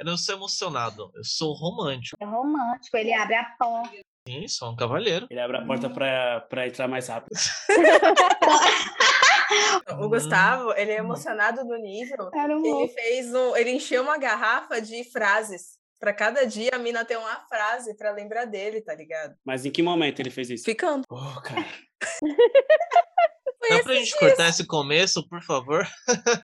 [0.00, 2.16] Eu não sou emocionado, eu sou romântico.
[2.18, 3.98] É romântico, ele abre a porta.
[4.26, 5.26] Sim, sou um cavalheiro.
[5.28, 7.36] Ele abre a porta pra, pra entrar mais rápido.
[9.98, 12.30] O Gustavo, ele é emocionado no nível.
[12.32, 13.56] Era um Ele fez um.
[13.56, 15.76] Ele encheu uma garrafa de frases.
[15.98, 19.34] Pra cada dia a mina ter uma frase pra lembrar dele, tá ligado?
[19.44, 20.64] Mas em que momento ele fez isso?
[20.64, 21.02] Ficando.
[21.10, 21.66] Oh, cara.
[23.68, 25.84] Dá pra gente cortar esse começo, por favor?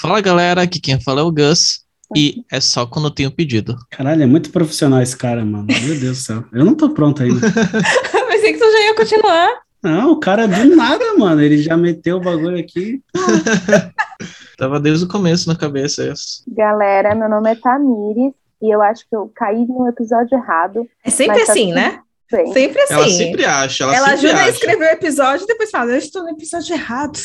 [0.00, 1.82] Fala galera, aqui quem fala é o Gus.
[2.14, 3.76] E é só quando eu tenho pedido.
[3.90, 5.66] Caralho, é muito profissional esse cara, mano.
[5.68, 6.44] Meu Deus do céu.
[6.52, 7.40] Eu não tô pronto ainda.
[8.28, 9.48] Pensei que tu já ia continuar.
[9.82, 11.40] Não, o cara do nada, mano.
[11.40, 13.00] Ele já meteu o bagulho aqui.
[14.58, 16.42] Tava desde o começo na cabeça isso.
[16.48, 20.86] Galera, meu nome é Tamires e eu acho que eu caí no episódio errado.
[21.04, 22.00] É sempre tá assim, né?
[22.30, 22.94] Bem, Sempre assim.
[22.94, 24.50] Ela sempre acha, ela, Ela sempre ajuda a acha.
[24.50, 27.18] escrever o episódio e depois fala: Eu estou no episódio errado.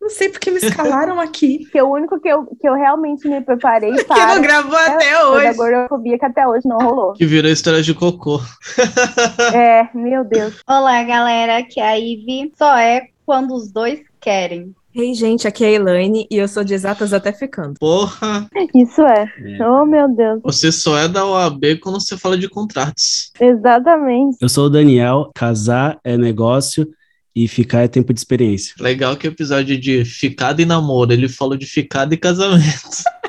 [0.00, 1.66] Não sei porque me escalaram aqui.
[1.70, 5.12] que o único que eu, que eu realmente me preparei Que para não gravou até
[5.20, 5.56] foi da hoje.
[5.56, 7.12] gordofobia que até hoje não rolou.
[7.12, 8.40] Que virou história de cocô.
[9.54, 10.60] É, meu Deus.
[10.68, 12.52] Olá, galera, aqui é a Ivy.
[12.56, 14.74] Só é quando os dois querem.
[14.94, 17.74] Ei, gente, aqui é a Elaine e eu sou de exatas até ficando.
[17.78, 19.32] Porra, Isso é.
[19.58, 19.68] É.
[19.68, 20.40] Oh, meu Deus.
[20.42, 23.30] você só é da OAB quando você fala de contratos.
[23.40, 24.38] Exatamente.
[24.40, 25.30] Eu sou o Daniel.
[25.34, 26.88] Casar é negócio
[27.34, 28.74] e ficar é tempo de experiência.
[28.78, 32.88] Legal que o episódio de ficada e namoro, ele falou de ficada e casamento.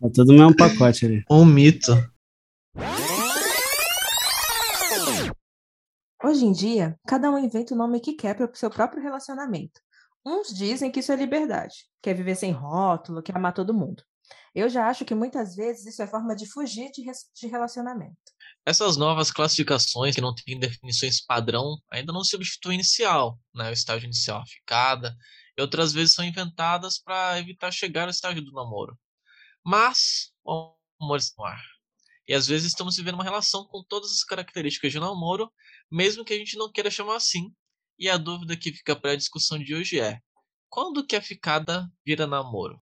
[0.00, 1.24] Tá tudo no mesmo pacote ali.
[1.30, 1.92] Um mito.
[6.22, 9.80] Hoje em dia, cada um inventa o nome que quer para o seu próprio relacionamento.
[10.24, 14.02] Uns dizem que isso é liberdade, quer viver sem rótulo, quer amar todo mundo.
[14.54, 17.02] Eu já acho que muitas vezes isso é forma de fugir de,
[17.34, 18.16] de relacionamento.
[18.66, 23.68] Essas novas classificações que não têm definições padrão ainda não substituem o inicial, né?
[23.68, 25.14] O estágio inicial, a ficada,
[25.56, 28.98] e outras vezes são inventadas para evitar chegar ao estágio do namoro.
[29.62, 31.62] Mas o amor está no ar.
[32.26, 35.52] E às vezes estamos vivendo uma relação com todas as características de namoro,
[35.90, 37.52] mesmo que a gente não queira chamar assim.
[37.98, 40.18] E a dúvida que fica para a discussão de hoje é:
[40.70, 42.82] quando que a ficada vira namoro?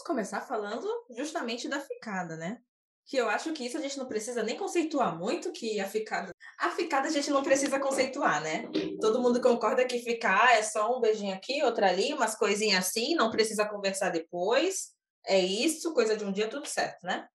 [0.00, 2.58] Vamos começar falando justamente da ficada, né?
[3.06, 6.32] Que eu acho que isso a gente não precisa nem conceituar muito, que a ficada.
[6.58, 8.66] A ficada a gente não precisa conceituar, né?
[8.98, 13.14] Todo mundo concorda que ficar é só um beijinho aqui, outro ali, umas coisinhas assim,
[13.14, 14.92] não precisa conversar depois.
[15.26, 17.28] É isso, coisa de um dia, tudo certo, né?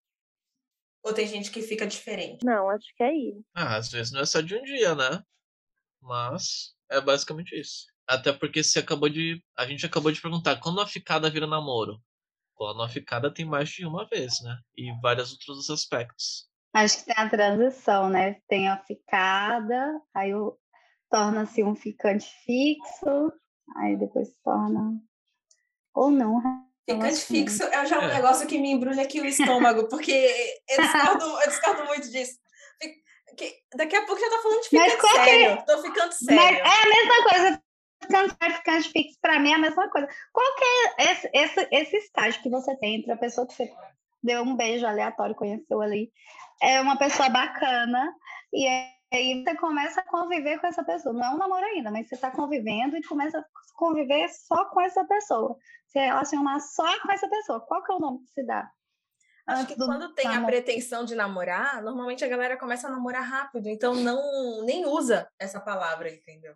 [1.04, 2.44] Ou tem gente que fica diferente?
[2.44, 3.44] Não, acho que é isso.
[3.54, 5.22] Ah, às vezes não é só de um dia, né?
[6.02, 7.86] Mas é basicamente isso.
[8.08, 9.40] Até porque você acabou de.
[9.56, 12.02] A gente acabou de perguntar quando a ficada vira namoro.
[12.56, 14.58] Quando a ficada tem mais de uma vez, né?
[14.78, 16.48] E vários outros aspectos.
[16.74, 18.38] Acho que tem a transição, né?
[18.48, 20.58] Tem a ficada, aí o-
[21.10, 23.32] torna-se um ficante fixo,
[23.78, 24.94] aí depois se torna.
[25.94, 26.42] Ou não.
[26.90, 28.14] Ficante fixo é já um É.
[28.16, 32.38] negócio que me embrulha aqui o estômago, porque eu discordo, eu discordo muito disso.
[33.38, 35.26] Que- daqui a pouco já tá falando de Mas ficante que é?
[35.26, 35.66] sério.
[35.66, 36.58] Tô ficando Mas sério.
[36.58, 37.64] é a mesma coisa.
[38.06, 40.08] Ficante, ficante fixo, pra mim é a mesma coisa.
[40.32, 43.72] Qual que é esse, esse, esse estágio que você tem entre a pessoa que você
[44.24, 46.12] deu um beijo aleatório, conheceu ali,
[46.62, 48.14] é uma pessoa bacana,
[48.52, 51.14] e aí você começa a conviver com essa pessoa.
[51.14, 53.46] Não é um namoro ainda, mas você tá convivendo e começa a
[53.76, 55.58] conviver só com essa pessoa.
[55.88, 57.62] Se relacionar só com essa pessoa.
[57.62, 58.70] Qual que é o nome que se dá?
[59.48, 63.22] Acho que do quando tem a pretensão de namorar, normalmente a galera começa a namorar
[63.22, 66.56] rápido, então não nem usa essa palavra, entendeu?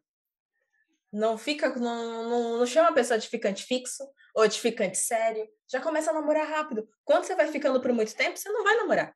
[1.12, 4.03] Não fica, não, não, não chama a pessoa de ficante fixo
[4.36, 5.47] ou de ficante sério.
[5.72, 6.88] Já começa a namorar rápido.
[7.03, 9.14] Quando você vai ficando por muito tempo, você não vai namorar.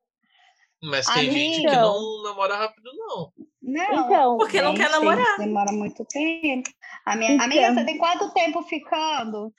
[0.82, 1.82] Mas tem gente que Amiga.
[1.82, 3.32] não namora rápido, não.
[3.62, 5.38] Não, Então, Porque não quer Gente, namorar.
[5.38, 6.70] Demora muito tempo.
[7.06, 7.46] A minha Então.
[7.46, 9.54] amiga, você tem quanto tempo ficando?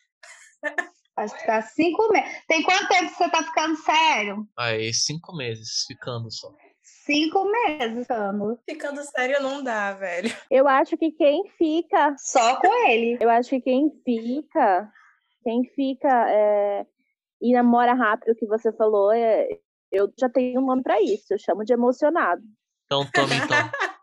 [1.17, 2.43] Acho que tá cinco meses.
[2.49, 4.47] Tem quanto tempo que você tá ficando sério?
[4.59, 6.53] Aí, cinco meses ficando só.
[7.05, 8.59] Cinco meses ficando.
[8.69, 10.35] Ficando sério não dá, velho.
[10.51, 13.19] eu acho que quem fica, Só com ele.
[13.21, 14.91] eu acho que quem fica,
[15.43, 16.87] quem fica é,
[17.43, 19.47] e namora rápido, que você falou, é,
[19.93, 22.43] eu já tenho um nome pra isso, eu chamo de emocionado.
[22.87, 23.59] Então toma então.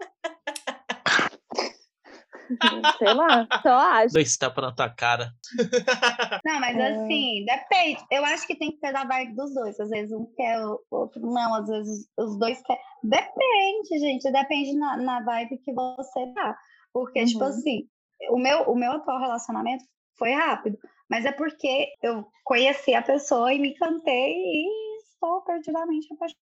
[2.97, 4.13] Sei lá, só acho.
[4.13, 5.31] Dois tapas na tua cara.
[6.45, 6.87] Não, mas É.
[6.91, 8.03] assim, depende.
[8.11, 9.79] Eu acho que tem que ter da vibe dos dois.
[9.79, 11.55] Às vezes um quer, o outro não.
[11.55, 12.81] Às vezes os dois querem.
[13.03, 14.31] Depende, gente.
[14.31, 16.57] Depende na, na vibe que você tá.
[16.93, 17.49] Porque, tipo Uhum.
[17.49, 17.87] assim,
[18.29, 19.83] o meu, o meu atual relacionamento
[20.17, 20.77] foi rápido.
[21.09, 26.50] Mas é porque eu conheci a pessoa e me encantei e estou perdidamente apaixonada.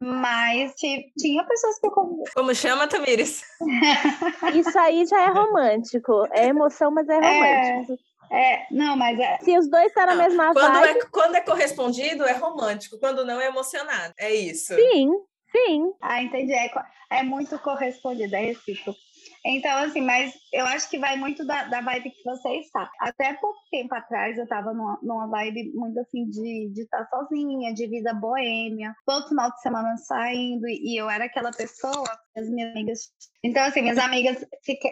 [0.00, 1.92] Mas ti- tinha pessoas que eu
[2.34, 3.42] Como chama, Tamires?
[4.54, 6.26] Isso aí já é romântico.
[6.32, 7.18] É emoção, mas é É.
[7.18, 7.98] romântico.
[8.30, 11.34] é, não, mas é, Se os dois estão na Não, mesma Quando vibe, é, quando
[11.36, 12.98] é correspondido, é romântico.
[12.98, 14.12] Quando não, é emocionado.
[14.18, 14.74] É isso.
[14.74, 15.10] sim,
[15.50, 15.92] sim.
[16.02, 16.70] ah, entendi, é,
[17.10, 18.98] é muito correspondido, é recíproco.
[19.44, 22.90] Então, assim, mas eu acho que vai muito da, da vibe que você está.
[23.00, 27.86] Até pouco tempo atrás eu estava numa, numa vibe muito assim de estar sozinha, de
[27.86, 32.04] vida boêmia, todo final de semana saindo, e eu era aquela pessoa,
[32.36, 33.00] as minhas amigas.
[33.42, 34.44] Então, assim, minhas amigas,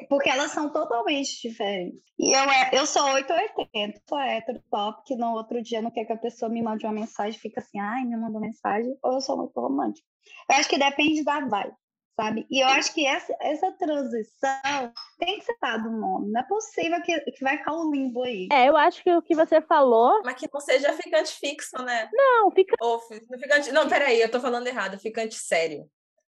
[0.08, 2.00] porque elas são totalmente diferentes.
[2.19, 6.05] E eu, é- eu sou 880, sou hétero top, que no outro dia não quer
[6.05, 9.20] que a pessoa me mande uma mensagem, fica assim, ai, me mandou mensagem, ou eu
[9.20, 10.06] sou muito romântica.
[10.49, 11.75] Eu acho que depende da vibe
[12.16, 12.46] sabe?
[12.50, 16.31] E eu acho que essa, essa transição tem que ser dado um nome.
[16.31, 18.49] Não é possível que, que vai ficar um limbo aí.
[18.52, 20.22] É, eu acho que o que você falou.
[20.25, 22.08] Mas que não seja ficante fixo, né?
[22.12, 22.76] Não, fica.
[22.81, 23.72] Ou fi- não ficante.
[23.72, 24.99] Não, peraí, eu tô falando errado.
[24.99, 25.87] Ficante sério.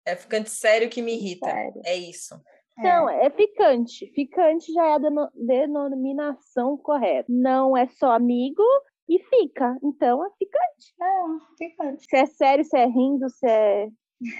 [0.04, 1.50] É ficante sério que me irrita.
[1.50, 1.82] Sério.
[1.84, 2.40] É isso.
[2.78, 4.06] Não, é ficante.
[4.14, 7.26] Ficante já é a deno- denominação correta.
[7.28, 8.62] Não é só amigo
[9.08, 9.76] e fica.
[9.82, 10.94] Então é ficante.
[11.00, 11.96] É, fica.
[11.98, 13.88] Se é sério, se é rindo, se é.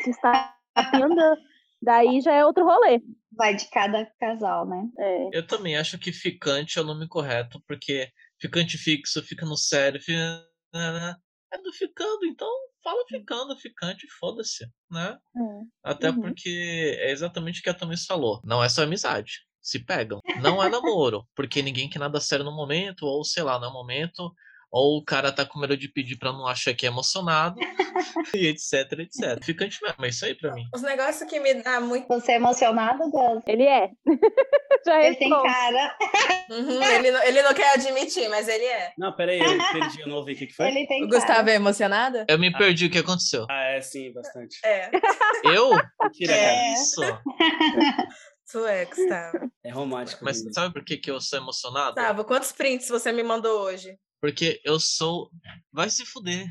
[0.03, 1.37] Se está rindo,
[1.83, 3.01] daí já é outro rolê.
[3.33, 4.83] Vai de cada casal, né?
[4.99, 5.39] É.
[5.39, 10.01] Eu também acho que ficante é o nome correto, porque ficante fixo fica no sério,
[10.01, 10.47] fica...
[11.53, 12.49] é do ficando, então
[12.83, 15.19] fala ficando, ficante, foda-se, né?
[15.37, 15.91] é.
[15.91, 16.21] Até Uhum.
[16.21, 18.41] porque é exatamente o que a Thames falou.
[18.45, 19.41] Não é só amizade.
[19.61, 20.21] Se pegam.
[20.41, 21.27] Não é namoro.
[21.35, 24.33] Porque ninguém quer nada sério no momento, ou sei lá, no momento.
[24.71, 27.59] Ou o cara tá com medo de pedir pra não achar que é emocionado.
[28.35, 29.43] e etc, etc.
[29.45, 30.65] Ficante mesmo, é isso aí pra mim.
[30.75, 32.07] Os negócios que me dá muito.
[32.09, 33.43] Você é emocionado, Gus?
[33.47, 33.91] Ele é.
[34.85, 35.97] já Ele tem cara.
[36.51, 38.93] Uhum, ele, não, ele não quer admitir, mas ele é.
[38.99, 40.67] Não, peraí, eu perdi, eu não ouvi o que, que foi.
[40.69, 41.21] Ele tem O cara.
[41.21, 42.25] Gustavo é emocionado?
[42.29, 43.47] Eu me perdi o que aconteceu.
[43.51, 44.59] Ah, é sim, bastante.
[44.65, 44.91] É.
[45.45, 45.71] Eu?
[46.03, 46.45] Mentira, É.
[46.55, 46.73] cara.
[46.75, 47.01] Isso.
[48.51, 49.51] Tu é, Gustavo.
[49.65, 50.25] É romântico.
[50.25, 50.55] Mas mesmo.
[50.55, 51.95] sabe por que, que eu sou emocionado?
[51.97, 53.97] Gustavo, quantos prints você me mandou hoje?
[54.21, 55.31] Porque eu sou.
[55.73, 56.47] Vai se fuder.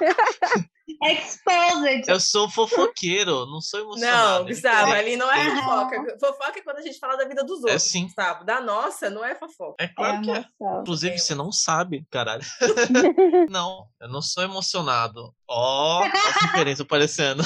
[1.02, 2.08] Exposed.
[2.08, 4.40] Eu sou fofoqueiro, não sou emocionado.
[4.40, 5.56] Não, Gustavo, ali não é Aham.
[5.88, 6.18] fofoca.
[6.20, 7.82] Fofoca é quando a gente fala da vida dos É outros.
[7.84, 8.04] sim.
[8.06, 9.82] Gustavo, da nossa não é fofoca.
[9.82, 10.44] É claro é que é.
[10.80, 11.18] Inclusive, É.
[11.18, 12.42] você não sabe, caralho.
[13.50, 15.34] não, eu não sou emocionado.
[15.48, 16.08] Ó, a
[16.66, 17.42] diferença aparecendo.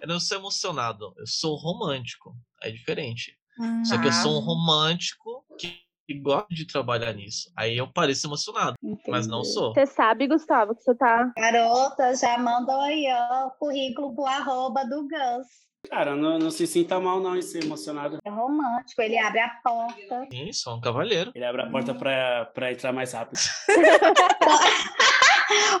[0.00, 2.34] Eu não sou emocionado, eu sou romântico.
[2.62, 3.36] É diferente.
[3.84, 4.44] Só que eu sou um Ah.
[4.46, 5.76] romântico que,
[6.08, 7.52] que gosta de trabalhar nisso.
[7.54, 8.74] Aí eu pareço emocionado,
[9.06, 9.52] mas não Entendi.
[9.52, 9.74] sou.
[9.74, 11.30] Você sabe, Gustavo, que você tá.
[11.36, 15.46] Garota, já mandou aí, ó, currículo pro arroba do Gus.
[15.90, 18.18] Cara, não, não se sinta mal não em ser emocionado.
[18.24, 20.26] É romântico, ele abre a porta.
[20.32, 21.30] Sim, sou um cavalheiro.
[21.34, 23.38] Ele abre a porta pra, pra entrar mais rápido.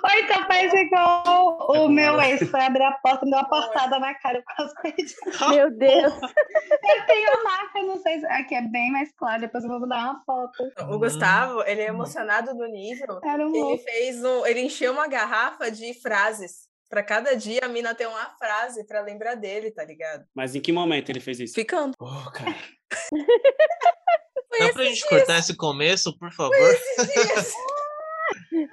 [0.02, 3.98] Ou então faz igual o meu ex, foi abrir a porta e deu uma portada
[3.98, 5.14] na cara com as coisas.
[5.50, 6.14] Meu Deus.
[6.14, 9.86] Eu tenho a marca, não sei se aqui é bem mais claro, depois eu vou
[9.88, 10.64] dar uma foto.
[10.92, 13.20] O Gustavo, ele é emocionado no nível.
[13.22, 13.84] Era um Ele louco.
[13.84, 14.46] fez um.
[14.46, 16.66] Ele encheu uma garrafa de frases.
[16.90, 20.24] Pra cada dia a mina ter uma frase pra lembrar dele, tá ligado?
[20.34, 21.54] Mas em que momento ele fez isso?
[21.54, 21.92] Ficando.
[22.00, 22.56] Oh, cara.
[24.48, 26.56] Foi Dá pra gente dias, cortar esse começo, por favor?
[26.56, 27.52] esses dias.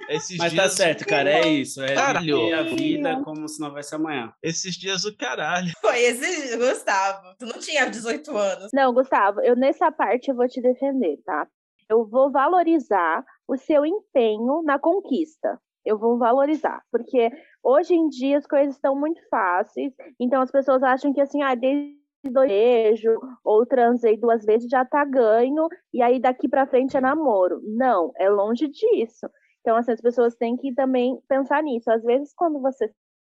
[0.08, 1.82] Esses Mas tá certo, cara, é isso.
[1.82, 2.40] É Caralho.
[2.40, 4.32] viver a vida como se não houvesse amanhã.
[4.42, 5.72] Esses dias o caralho.
[5.80, 7.34] Foi esses dias, Gustavo.
[7.38, 8.70] Tu não tinha 18 anos.
[8.72, 11.46] Não, Gustavo, eu nessa parte eu vou te defender, tá?
[11.88, 15.58] Eu vou valorizar o seu empenho na conquista.
[15.84, 17.30] Eu vou valorizar, porque
[17.62, 21.54] hoje em dia as coisas estão muito fáceis, então as pessoas acham que assim, ah,
[21.54, 21.96] desde
[22.28, 27.60] beijo ou transei duas vezes já tá ganho e aí daqui pra frente é namoro.
[27.64, 29.28] Não, é longe disso.
[29.66, 31.90] Então assim, as pessoas têm que também pensar nisso.
[31.90, 32.88] Às vezes quando você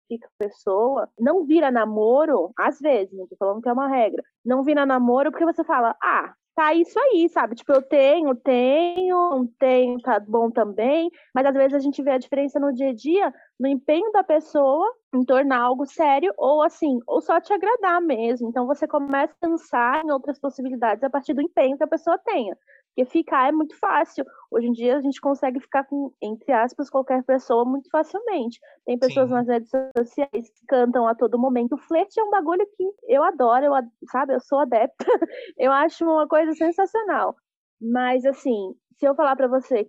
[0.08, 4.64] fica pessoa, não vira namoro, às vezes, não tô falando que é uma regra, não
[4.64, 7.54] vira namoro porque você fala, ah, tá isso aí, sabe?
[7.54, 12.10] Tipo, eu tenho, tenho, não tenho, tá bom também, mas às vezes a gente vê
[12.10, 16.62] a diferença no dia a dia, no empenho da pessoa em tornar algo sério, ou
[16.62, 18.48] assim, ou só te agradar mesmo.
[18.48, 22.18] Então você começa a pensar em outras possibilidades a partir do empenho que a pessoa
[22.18, 22.56] tenha.
[22.94, 24.24] Porque ficar é muito fácil.
[24.50, 28.60] Hoje em dia a gente consegue ficar com, entre aspas, qualquer pessoa muito facilmente.
[28.86, 29.34] Tem pessoas Sim.
[29.34, 31.74] nas redes sociais que cantam a todo momento.
[31.74, 33.72] O flerte é um bagulho que eu adoro, eu,
[34.10, 34.34] sabe?
[34.34, 35.04] Eu sou adepta.
[35.58, 37.34] Eu acho uma coisa sensacional.
[37.80, 39.84] Mas, assim, se eu falar pra você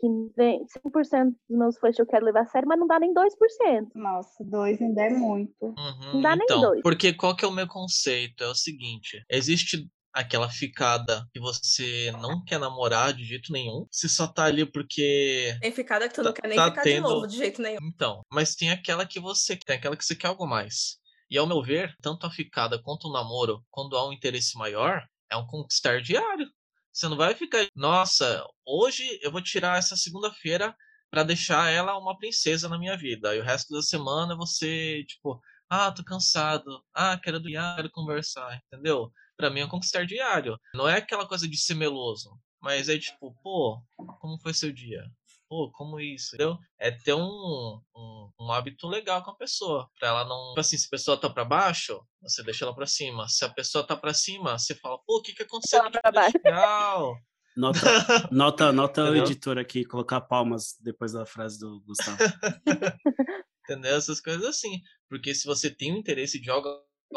[0.00, 3.12] que vem 100% dos meus flirts eu quero levar a sério, mas não dá nem
[3.12, 3.88] 2%.
[3.94, 5.54] Nossa, dois ainda é muito.
[5.62, 6.82] Uhum, Não dá nem então, dois.
[6.82, 8.42] porque qual que é o meu conceito?
[8.42, 13.86] É o seguinte: existe aquela ficada que você não quer namorar de jeito nenhum.
[13.90, 15.58] Você só tá ali porque.
[15.60, 17.60] Tem ficada que tu não Tá- quer nem tá ficar de tendo- novo, de jeito
[17.60, 17.78] nenhum.
[17.82, 20.96] Então, mas tem aquela que você tem aquela que você quer algo mais.
[21.30, 25.02] E ao meu ver, tanto a ficada quanto o namoro, quando há um interesse maior,
[25.30, 26.46] é um conquistar diário.
[26.92, 30.72] Você não vai ficar, nossa, hoje eu vou tirar essa segunda-feira
[31.10, 33.34] pra deixar ela uma princesa na minha vida.
[33.34, 36.64] E o resto da semana você, tipo, ah, tô cansado.
[36.94, 39.10] Ah, quero dormir, quero conversar, entendeu?
[39.36, 40.58] Pra mim é um conquistar diário.
[40.74, 43.82] Não é aquela coisa de ser meloso, mas é tipo, pô,
[44.20, 45.04] como foi seu dia?
[45.48, 46.58] Pô, como isso, entendeu?
[46.78, 49.88] É ter um, um, um hábito legal com a pessoa.
[49.98, 50.48] Pra ela não.
[50.48, 53.28] Tipo assim, se a pessoa tá pra baixo, você deixa ela pra cima.
[53.28, 55.82] Se a pessoa tá pra cima, você fala, pô, o que que aconteceu?
[55.82, 56.00] Aqui?
[56.00, 56.38] pra baixo.
[56.44, 57.16] Legal.
[57.56, 62.18] Nota, nota, nota o editor aqui, colocar palmas depois da frase do Gustavo.
[63.62, 63.96] Entendeu?
[63.96, 64.80] Essas coisas assim.
[65.08, 66.68] Porque se você tem um interesse de algo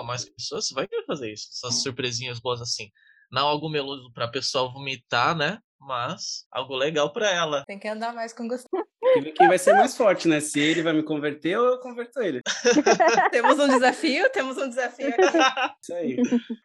[0.04, 1.48] mais com a pessoa, você vai querer fazer isso.
[1.52, 2.90] Essas surpresinhas boas assim.
[3.32, 5.60] Não algo meloso pra pessoa vomitar, né?
[5.80, 7.64] Mas algo legal pra ela.
[7.66, 8.84] Tem que andar mais com Gustavo.
[9.36, 10.40] Quem vai- ser mais forte, né?
[10.40, 12.42] Se ele vai me converter ou eu converto ele.
[13.32, 15.22] temos um desafio, temos um desafio aqui.
[15.84, 16.18] Isso aí.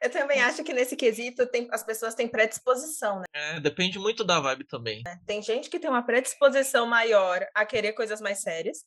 [0.03, 3.25] Eu também acho que nesse quesito tem, as pessoas têm predisposição, né?
[3.35, 5.03] É, depende muito da vibe também.
[5.27, 8.79] Tem gente que tem uma predisposição maior a querer coisas mais sérias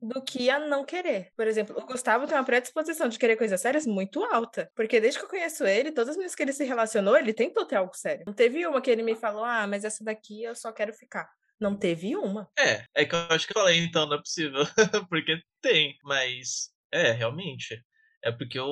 [0.00, 1.28] do que a não querer.
[1.36, 4.70] Por exemplo, o Gustavo tem uma predisposição de querer coisas sérias muito alta.
[4.74, 7.64] Porque desde que eu conheço ele, todas as vezes que ele se relacionou, ele tentou
[7.64, 8.24] ter algo sério.
[8.26, 11.28] Não teve uma que ele me falou, ah, mas essa daqui eu só quero ficar.
[11.60, 12.48] Não teve uma.
[12.58, 14.62] É, é que eu acho que eu falei, então não é possível.
[15.10, 17.82] porque tem, mas é, realmente.
[18.22, 18.68] É porque eu.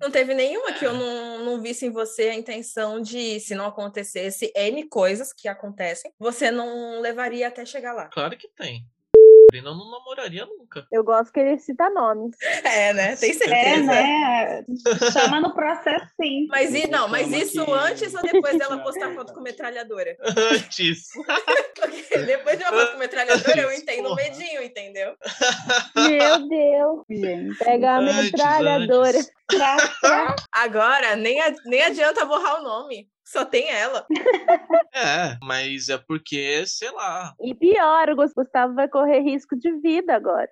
[0.00, 0.92] Não teve nenhuma que eu É.
[0.92, 6.12] não, não visse em você a intenção de, se não acontecesse N coisas que acontecem,
[6.18, 8.08] você não levaria até chegar lá.
[8.08, 8.84] Claro que tem.
[9.52, 10.86] Sabrina não namoraria nunca.
[10.90, 12.34] Eu gosto que ele cita nomes.
[12.64, 13.16] É, né?
[13.16, 13.82] Tem É, certeza.
[13.84, 14.64] né?
[15.12, 16.46] Chama no processo, sim.
[16.48, 20.16] Mas e, não, mas isso que- antes ou depois dela postar foto com metralhadora?
[20.22, 21.08] Antes.
[21.78, 25.14] Porque depois de uma foto com metralhadora, eu entendo o medinho, entendeu?
[25.96, 27.04] Meu Deus.
[27.10, 27.58] Gente.
[27.58, 29.18] Pega a metralhadora.
[29.18, 29.30] antes.
[30.50, 33.06] Agora, nem, nem adianta borrar o nome.
[33.32, 34.06] Só tem ela.
[34.94, 37.34] É, mas é porque, sei lá.
[37.40, 40.50] E pior, o Gus- Gustavo vai correr risco de vida agora.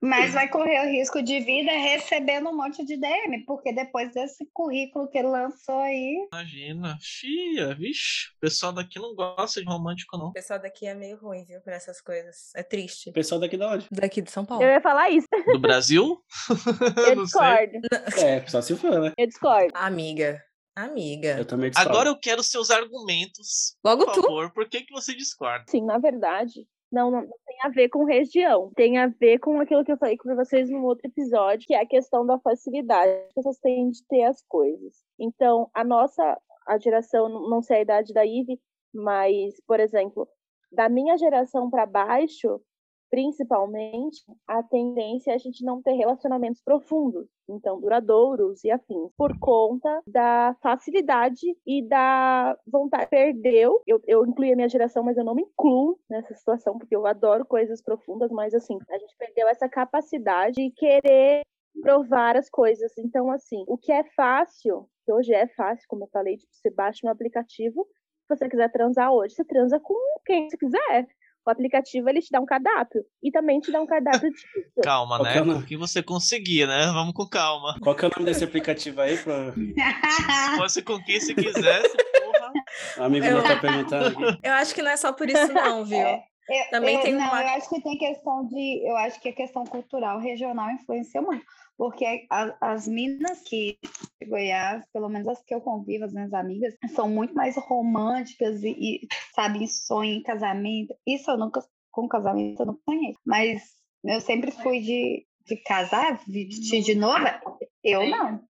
[0.00, 4.46] mas vai correr o risco de vida recebendo um monte de DM, porque depois desse
[4.52, 6.96] currículo que ele lançou aí, Imagina.
[7.00, 8.28] Xia, vixe.
[8.36, 10.28] O pessoal daqui não gosta de romântico, não.
[10.28, 12.52] O pessoal daqui é meio ruim, viu, pra essas coisas.
[12.54, 13.10] É triste.
[13.10, 13.88] O pessoal daqui da onde?
[13.90, 14.62] Daqui de São Paulo.
[14.62, 15.26] Eu ia falar isso.
[15.46, 16.22] Do Brasil?
[17.08, 17.66] Eu não sei.
[17.72, 18.24] discordo.
[18.24, 19.12] É, só se for, né?
[19.18, 19.72] Eu discordo.
[19.74, 20.40] Amiga.
[20.84, 21.38] Amiga.
[21.38, 21.90] Eu também discordo.
[21.90, 23.76] Agora eu quero seus argumentos.
[23.84, 24.22] Logo Por tu.
[24.22, 25.64] favor, por que, que você discorda?
[25.68, 28.70] Sim, na verdade, não, não, não tem a ver com região.
[28.76, 31.80] Tem a ver com aquilo que eu falei com vocês no outro episódio, que é
[31.80, 33.10] a questão da facilidade.
[33.26, 34.94] As pessoas têm de ter as coisas.
[35.18, 38.60] Então, a nossa, a geração, não não sei a idade da Ive,
[38.94, 40.28] mas, por exemplo,
[40.70, 42.60] da minha geração para baixo,
[43.10, 49.38] principalmente, a tendência é a gente não ter relacionamentos profundos, então duradouros e afins, por
[49.38, 53.08] conta da facilidade e da vontade.
[53.08, 56.94] Perdeu, eu, eu incluí a minha geração, mas eu não me incluo nessa situação, porque
[56.94, 61.42] eu adoro coisas profundas, mas assim, a gente perdeu essa capacidade de querer
[61.80, 62.92] provar as coisas.
[62.98, 66.70] Então, assim, o que é fácil, que hoje é fácil, como eu falei, tipo, você
[66.70, 67.86] baixa um aplicativo,
[68.26, 69.94] se você quiser transar hoje, você transa com
[70.26, 71.08] quem você quiser.
[71.46, 74.80] O aplicativo ele te dá um cardápio e também te dá um cardápio de pizza.
[74.82, 75.32] Calma, Qual né?
[75.32, 76.86] que é o que você conseguir, né?
[76.92, 77.74] Vamos com calma.
[77.80, 79.16] Qual que é o nome desse aplicativo aí?
[79.16, 79.52] Pra...
[79.54, 82.52] Se fosse com quem você quisesse, porra.
[82.98, 84.38] O amigo Eu- meu tá perguntando aqui.
[84.46, 85.98] Eu acho que não é só por isso, não, viu?
[85.98, 89.20] É, eu- Também eu- tem não, uma- eu acho que tem questão de, eu acho
[89.20, 91.44] que a questão cultural regional influencia muito,
[91.78, 93.78] porque a- as minas que
[94.20, 98.62] de Goiás, pelo menos as que eu convivo, as minhas amigas, são muito mais românticas
[98.64, 98.70] e,
[99.04, 100.92] e sabem sonho em casamento.
[101.06, 103.62] Isso eu nunca, com casamento eu não conheço, mas
[104.04, 107.40] eu sempre fui de, de casar, vestir de noiva,
[107.84, 108.42] eu não.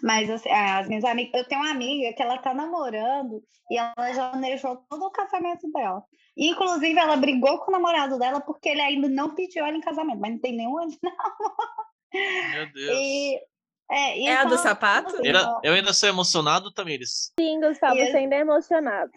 [0.00, 4.12] Mas assim, as minhas amigas, eu tenho uma amiga que ela tá namorando e ela
[4.12, 6.04] já planejou todo o casamento dela.
[6.36, 10.20] Inclusive, ela brigou com o namorado dela porque ele ainda não pediu ela em casamento,
[10.20, 10.92] mas não tem nenhum ano.
[12.12, 12.98] Meu Deus.
[12.98, 13.36] E,
[13.90, 15.08] é, e É a do então, sapato?
[15.16, 15.28] assim,
[15.62, 17.32] Eu, ainda sou emocionado, Tamires.
[17.38, 19.10] Sim, Gustavo, E- você ainda é emocionado.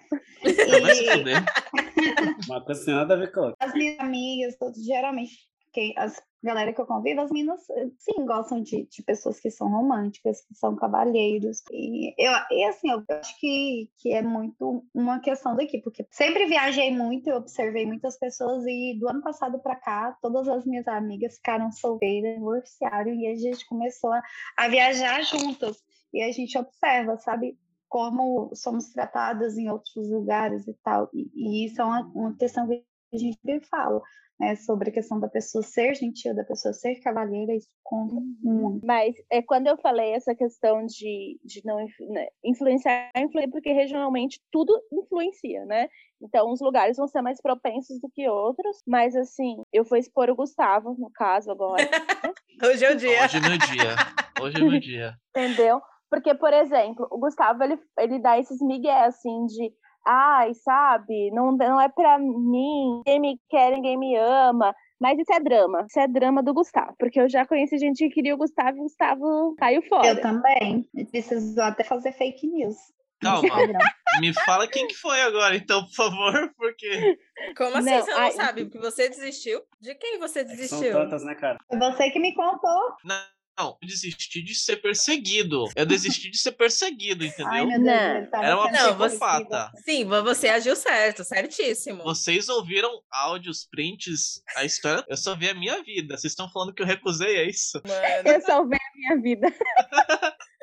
[0.44, 1.46] Já vai se e fuder.
[2.50, 3.56] Uma coisa sem nada a ver com outra.
[3.60, 8.26] as minhas amigas, todos, geralmente, quem, as galera que eu convivo, as meninas, eh, sim,
[8.26, 11.62] gostam de, de pessoas que são românticas, que são cavalheiros.
[11.72, 16.46] E, eu, e assim, eu acho que, que é muito uma questão daqui, porque sempre
[16.46, 20.88] viajei muito, eu observei muitas pessoas, e do ano passado para cá, todas as minhas
[20.88, 24.22] amigas ficaram solteiras, divorciaram, e a gente começou a,
[24.58, 25.78] a viajar juntas.
[26.14, 27.58] E a gente observa, sabe?
[27.88, 31.10] como somos tratadas em outros lugares e tal.
[31.12, 33.38] E, e isso é uma, uma questão que a gente
[33.70, 34.02] fala
[34.40, 38.36] né, sobre a questão da pessoa ser gentil, da pessoa ser cavalheira, isso conta Uhum.
[38.44, 38.86] muito.
[38.86, 41.78] Mas é quando eu falei essa questão de, de não
[42.10, 45.90] né, influenciar, influencia porque regionalmente tudo influencia, né?
[46.22, 50.30] Então, os lugares vão ser mais propensos do que outros, mas assim, eu vou expor
[50.30, 51.90] o Gustavo, no caso, agora,
[52.62, 53.24] Hoje é o dia.
[53.24, 53.96] Hoje é meu dia.
[54.42, 55.16] Hoje é meu dia.
[55.36, 55.82] entendeu?
[56.10, 59.72] Porque, por exemplo, o Gustavo, ele, ele dá esses migué, assim, de
[60.06, 64.74] ai, sabe, não, não é pra mim, ninguém me quer, ninguém me ama.
[65.00, 68.14] Mas isso é drama, isso é drama do Gustavo, porque eu já conheci gente que
[68.16, 70.08] queria o Gustavo e o Gustavo caiu fora.
[70.08, 70.86] Eu também.
[71.10, 72.76] Precisou até fazer fake news.
[73.22, 73.48] Calma.
[74.22, 77.18] Me fala quem que foi agora, então, por favor, porque.
[77.56, 78.64] Como assim Não, você não ai- sabe?
[78.66, 79.62] Porque você desistiu?
[79.80, 80.92] De quem você É que São desistiu?
[80.94, 81.58] tantas, né, cara?
[81.72, 82.96] Você que me contou.
[83.06, 83.16] Não,
[83.60, 85.66] eu desisti de ser perseguido.
[85.76, 87.30] Eu desisti de ser perseguido, Ai,
[87.64, 87.68] entendeu?
[87.84, 88.44] Deus, Não.
[88.44, 89.72] Era uma Não, você- psicopata.
[89.84, 92.04] Sim, mas você agiu certo, certíssimo.
[92.04, 95.04] Vocês ouviram áudios, prints, a história.
[95.08, 96.18] Eu só vi a minha vida.
[96.18, 97.82] Vocês estão falando que eu recusei, é isso?
[97.86, 98.28] Mano.
[98.30, 99.48] Eu salvei a minha vida.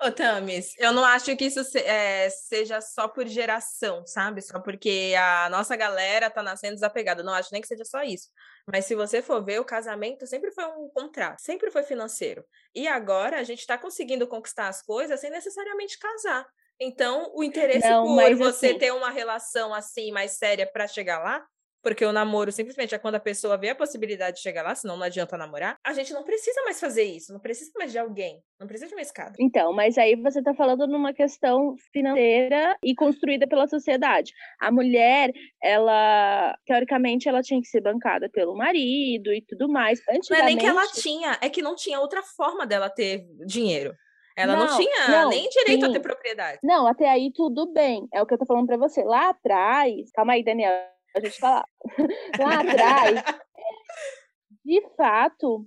[0.00, 4.42] Ô, Tamis, eu não acho que isso se- é, seja só por geração, sabe?
[4.42, 7.22] Só porque a nossa galera tá nascendo desapegada.
[7.22, 8.28] Não acho nem que seja só isso.
[8.70, 12.44] Mas se você for ver, o casamento sempre foi um contrato, sempre foi financeiro.
[12.74, 16.46] E agora a gente tá conseguindo conquistar as coisas sem necessariamente casar.
[16.78, 21.20] Então, o interesse Não, por você assim- ter uma relação assim mais séria pra chegar
[21.20, 21.44] lá,
[21.84, 24.96] porque o namoro simplesmente é quando a pessoa vê a possibilidade de chegar lá, senão
[24.96, 25.76] não adianta namorar.
[25.84, 28.94] A gente não precisa mais fazer isso, não precisa mais de alguém, não precisa de
[28.94, 29.34] uma escada.
[29.38, 34.32] Então, mas aí você está falando numa questão financeira e construída pela sociedade.
[34.58, 35.30] A mulher,
[35.62, 40.00] ela, teoricamente, ela tinha que ser bancada pelo marido e tudo mais.
[40.08, 43.26] Não é Antigamente, nem que ela tinha, é que não tinha outra forma dela ter
[43.46, 43.94] dinheiro.
[44.36, 45.92] Ela não, Não, tinha não, nem direito a sim.
[45.92, 46.58] ter propriedade.
[46.62, 48.08] Não, até aí tudo bem.
[48.12, 49.04] É o que eu tô falando pra você.
[49.04, 50.72] Lá atrás, calma aí, Daniel,
[51.14, 51.66] a gente falar.
[52.38, 53.22] Lá atrás,
[54.64, 55.66] de fato,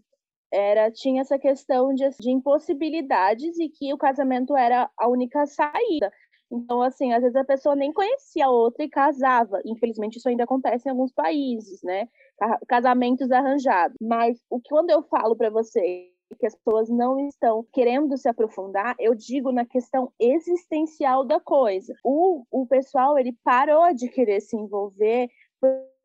[0.52, 6.12] era tinha essa questão de, de impossibilidades e que o casamento era a única saída.
[6.50, 9.62] Então, assim, às vezes a pessoa nem conhecia a outra e casava.
[9.66, 12.08] Infelizmente, isso ainda acontece em alguns países, né?
[12.40, 13.98] Ca- Casamentos arranjados.
[14.02, 18.28] Mas o que quando eu falo para você que as pessoas não estão querendo se
[18.28, 21.94] aprofundar, eu digo na questão existencial da coisa.
[22.04, 25.30] O, o pessoal, ele parou de querer se envolver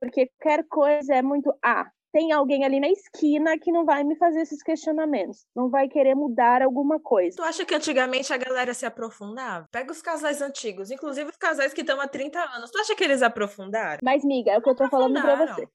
[0.01, 4.17] porque qualquer coisa é muito, ah, tem alguém ali na esquina que não vai me
[4.17, 7.37] fazer esses questionamentos, não vai querer mudar alguma coisa.
[7.37, 9.67] Tu acha que antigamente a galera se aprofundava?
[9.73, 12.71] Pega os casais antigos, inclusive os casais que estão há 30 anos.
[12.71, 14.01] Tu acha que eles aprofundaram?
[14.03, 15.67] Mas, miga, é o que eu tô falando pra você.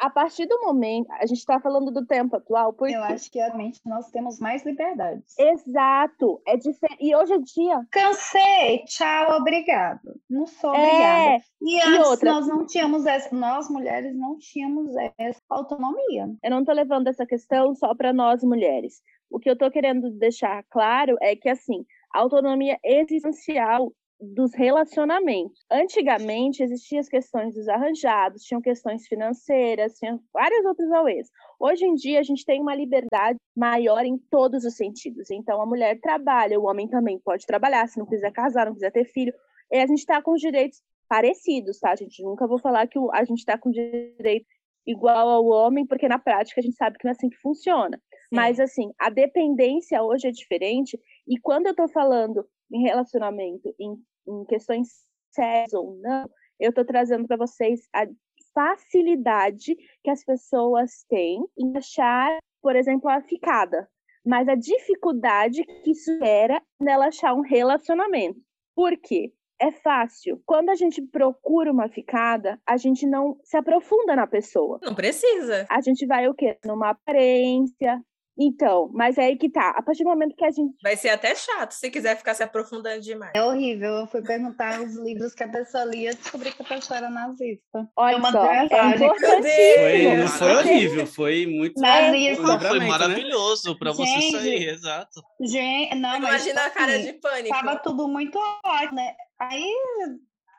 [0.00, 3.38] A partir do momento, a gente tá falando do tempo atual, porque Eu acho que
[3.38, 5.38] realmente nós temos mais liberdades.
[5.38, 6.96] exato, é diferente.
[7.04, 10.00] E hoje em dia, Cansei, tchau, obrigado.
[10.28, 11.44] Não sou É, obrigada.
[11.60, 12.32] E antes outra?
[12.32, 16.28] nós não tínhamos essa, nós mulheres não tínhamos essa autonomia.
[16.42, 19.02] eu não tô levando essa questão só para nós mulheres.
[19.30, 21.84] O que eu tô querendo deixar claro é que assim,
[22.14, 25.64] a autonomia existencial dos relacionamentos.
[25.70, 31.28] Antigamente existiam as questões dos arranjados, tinham questões financeiras, tinham várias outras auês.
[31.58, 35.30] Hoje em dia a gente tem uma liberdade maior em todos os sentidos.
[35.30, 38.92] Então a mulher trabalha, o homem também pode trabalhar, se não quiser casar, não quiser
[38.92, 39.32] ter filho.
[39.72, 41.90] E a gente está com os direitos parecidos, tá?
[41.92, 44.46] A gente nunca vou falar que a gente está com direito
[44.86, 48.00] igual ao homem, porque na prática a gente sabe que não é assim que funciona.
[48.32, 53.96] Mas assim, a dependência hoje é diferente, e quando eu tô falando em relacionamento, em,
[54.26, 54.88] em questões
[55.30, 56.28] sérias ou não,
[56.58, 58.06] eu tô trazendo para vocês a
[58.54, 63.88] facilidade que as pessoas têm em achar, por exemplo, a ficada,
[64.24, 68.38] mas a dificuldade que isso era nela achar um relacionamento.
[68.74, 69.32] Por quê?
[69.62, 70.42] É fácil.
[70.46, 75.66] Quando a gente procura uma ficada, a gente não se aprofunda na pessoa Não precisa.
[75.68, 76.58] a gente vai o quê?
[76.64, 78.02] Numa aparência.
[78.42, 79.68] Então, mas é aí que tá.
[79.76, 80.74] A partir do momento que a gente.
[80.82, 83.32] Vai ser até chato se quiser ficar se aprofundando demais.
[83.34, 83.90] É horrível.
[83.90, 87.10] Eu fui perguntar os livros que a pessoa lia e descobri que a pessoa era
[87.10, 87.86] nazista.
[87.94, 88.66] Olha uma só, é.
[88.66, 91.78] Foi, não foi horrível, foi muito.
[91.78, 92.58] Nazista.
[92.60, 92.86] Foi né?
[92.86, 95.20] maravilhoso pra você Gente, sair, exato.
[95.42, 97.48] Gente, não, mas Imagina a cara assim, de pânico.
[97.50, 99.14] Tava tudo muito ótimo, né?
[99.38, 99.70] Aí,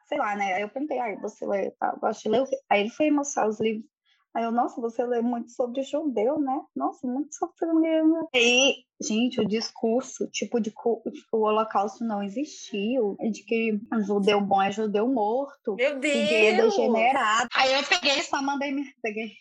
[0.07, 0.53] sei lá, né?
[0.53, 2.57] Aí eu perguntei, aí você lê, tá, gosta de ler o quê?
[2.69, 3.90] Aí ele foi mostrar os livros.
[4.33, 6.61] Aí eu, nossa, você lê muito sobre judeu, né?
[6.75, 8.29] Nossa, muito sobre mesmo.
[8.33, 10.77] Aí, gente, o discurso, tipo, de que
[11.33, 16.55] o holocausto não existiu, de que judeu bom é judeu morto, Meu que gay é
[16.55, 16.75] Deus!
[16.75, 17.49] degenerado.
[17.53, 19.31] Aí eu peguei, só mandei, me- peguei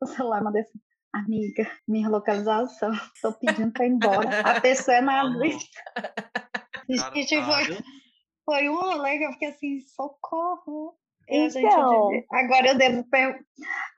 [0.00, 0.78] o celular, mandei assim,
[1.12, 4.40] amiga, minha localização, tô pedindo pra ir embora.
[4.44, 5.78] A pessoa é nazista.
[6.88, 7.76] Gente, foi- viu?
[8.46, 10.96] Foi um rolê que eu fiquei assim, socorro.
[11.30, 12.14] Então.
[12.14, 13.44] eu- agora eu devo perguntar.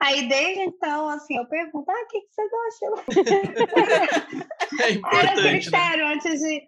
[0.00, 3.04] Aí, desde então, assim, eu pergunto, ah, o que, que você gosta?
[4.80, 5.60] É Era importante, né?
[5.60, 6.66] critério antes de,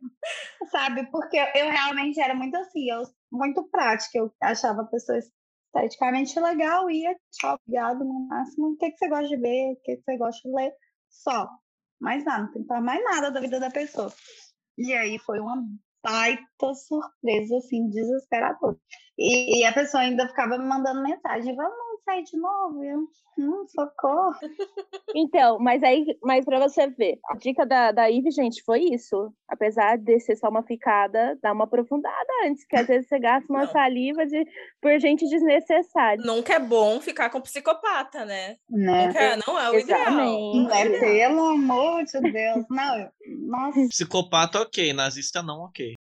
[0.71, 1.07] sabe?
[1.11, 4.19] Porque eu realmente era muito assim, eu muito prática.
[4.19, 8.73] Eu achava a pessoa esteticamente legal, ia, tchau, obrigado, no máximo.
[8.73, 9.73] O que, que você gosta de ver?
[9.73, 10.73] O que, que você gosta de ler?
[11.09, 11.49] Só.
[12.01, 14.13] Mais nada, não tentar mais nada da vida da pessoa.
[14.77, 15.63] E aí foi uma
[16.03, 18.77] baita surpresa, assim, desesperadora.
[19.19, 22.83] E, e a pessoa ainda ficava me mandando mensagem, vamos sair de novo?
[22.85, 23.07] Eu,
[23.39, 24.35] hum, socorro.
[25.15, 29.31] Então, mas aí, mas pra você ver, a dica da, da Ive, gente, foi isso.
[29.47, 33.47] Apesar de ser só uma ficada, dá uma aprofundada antes, que às vezes você gasta
[33.53, 33.73] uma Não.
[33.73, 34.43] saliva de,
[34.81, 36.25] por gente desnecessária.
[36.25, 38.57] Nunca é bom ficar com psicopata, né?
[38.71, 39.07] Né?
[39.07, 40.01] Nunca é- não é o ideal.
[40.01, 40.57] Exatamente.
[40.59, 42.65] Não é pelo amor de Deus.
[42.71, 43.11] Não,
[43.49, 43.89] nossa.
[43.89, 44.95] Psicopata, ok.
[44.95, 45.95] Nazista, não, ok.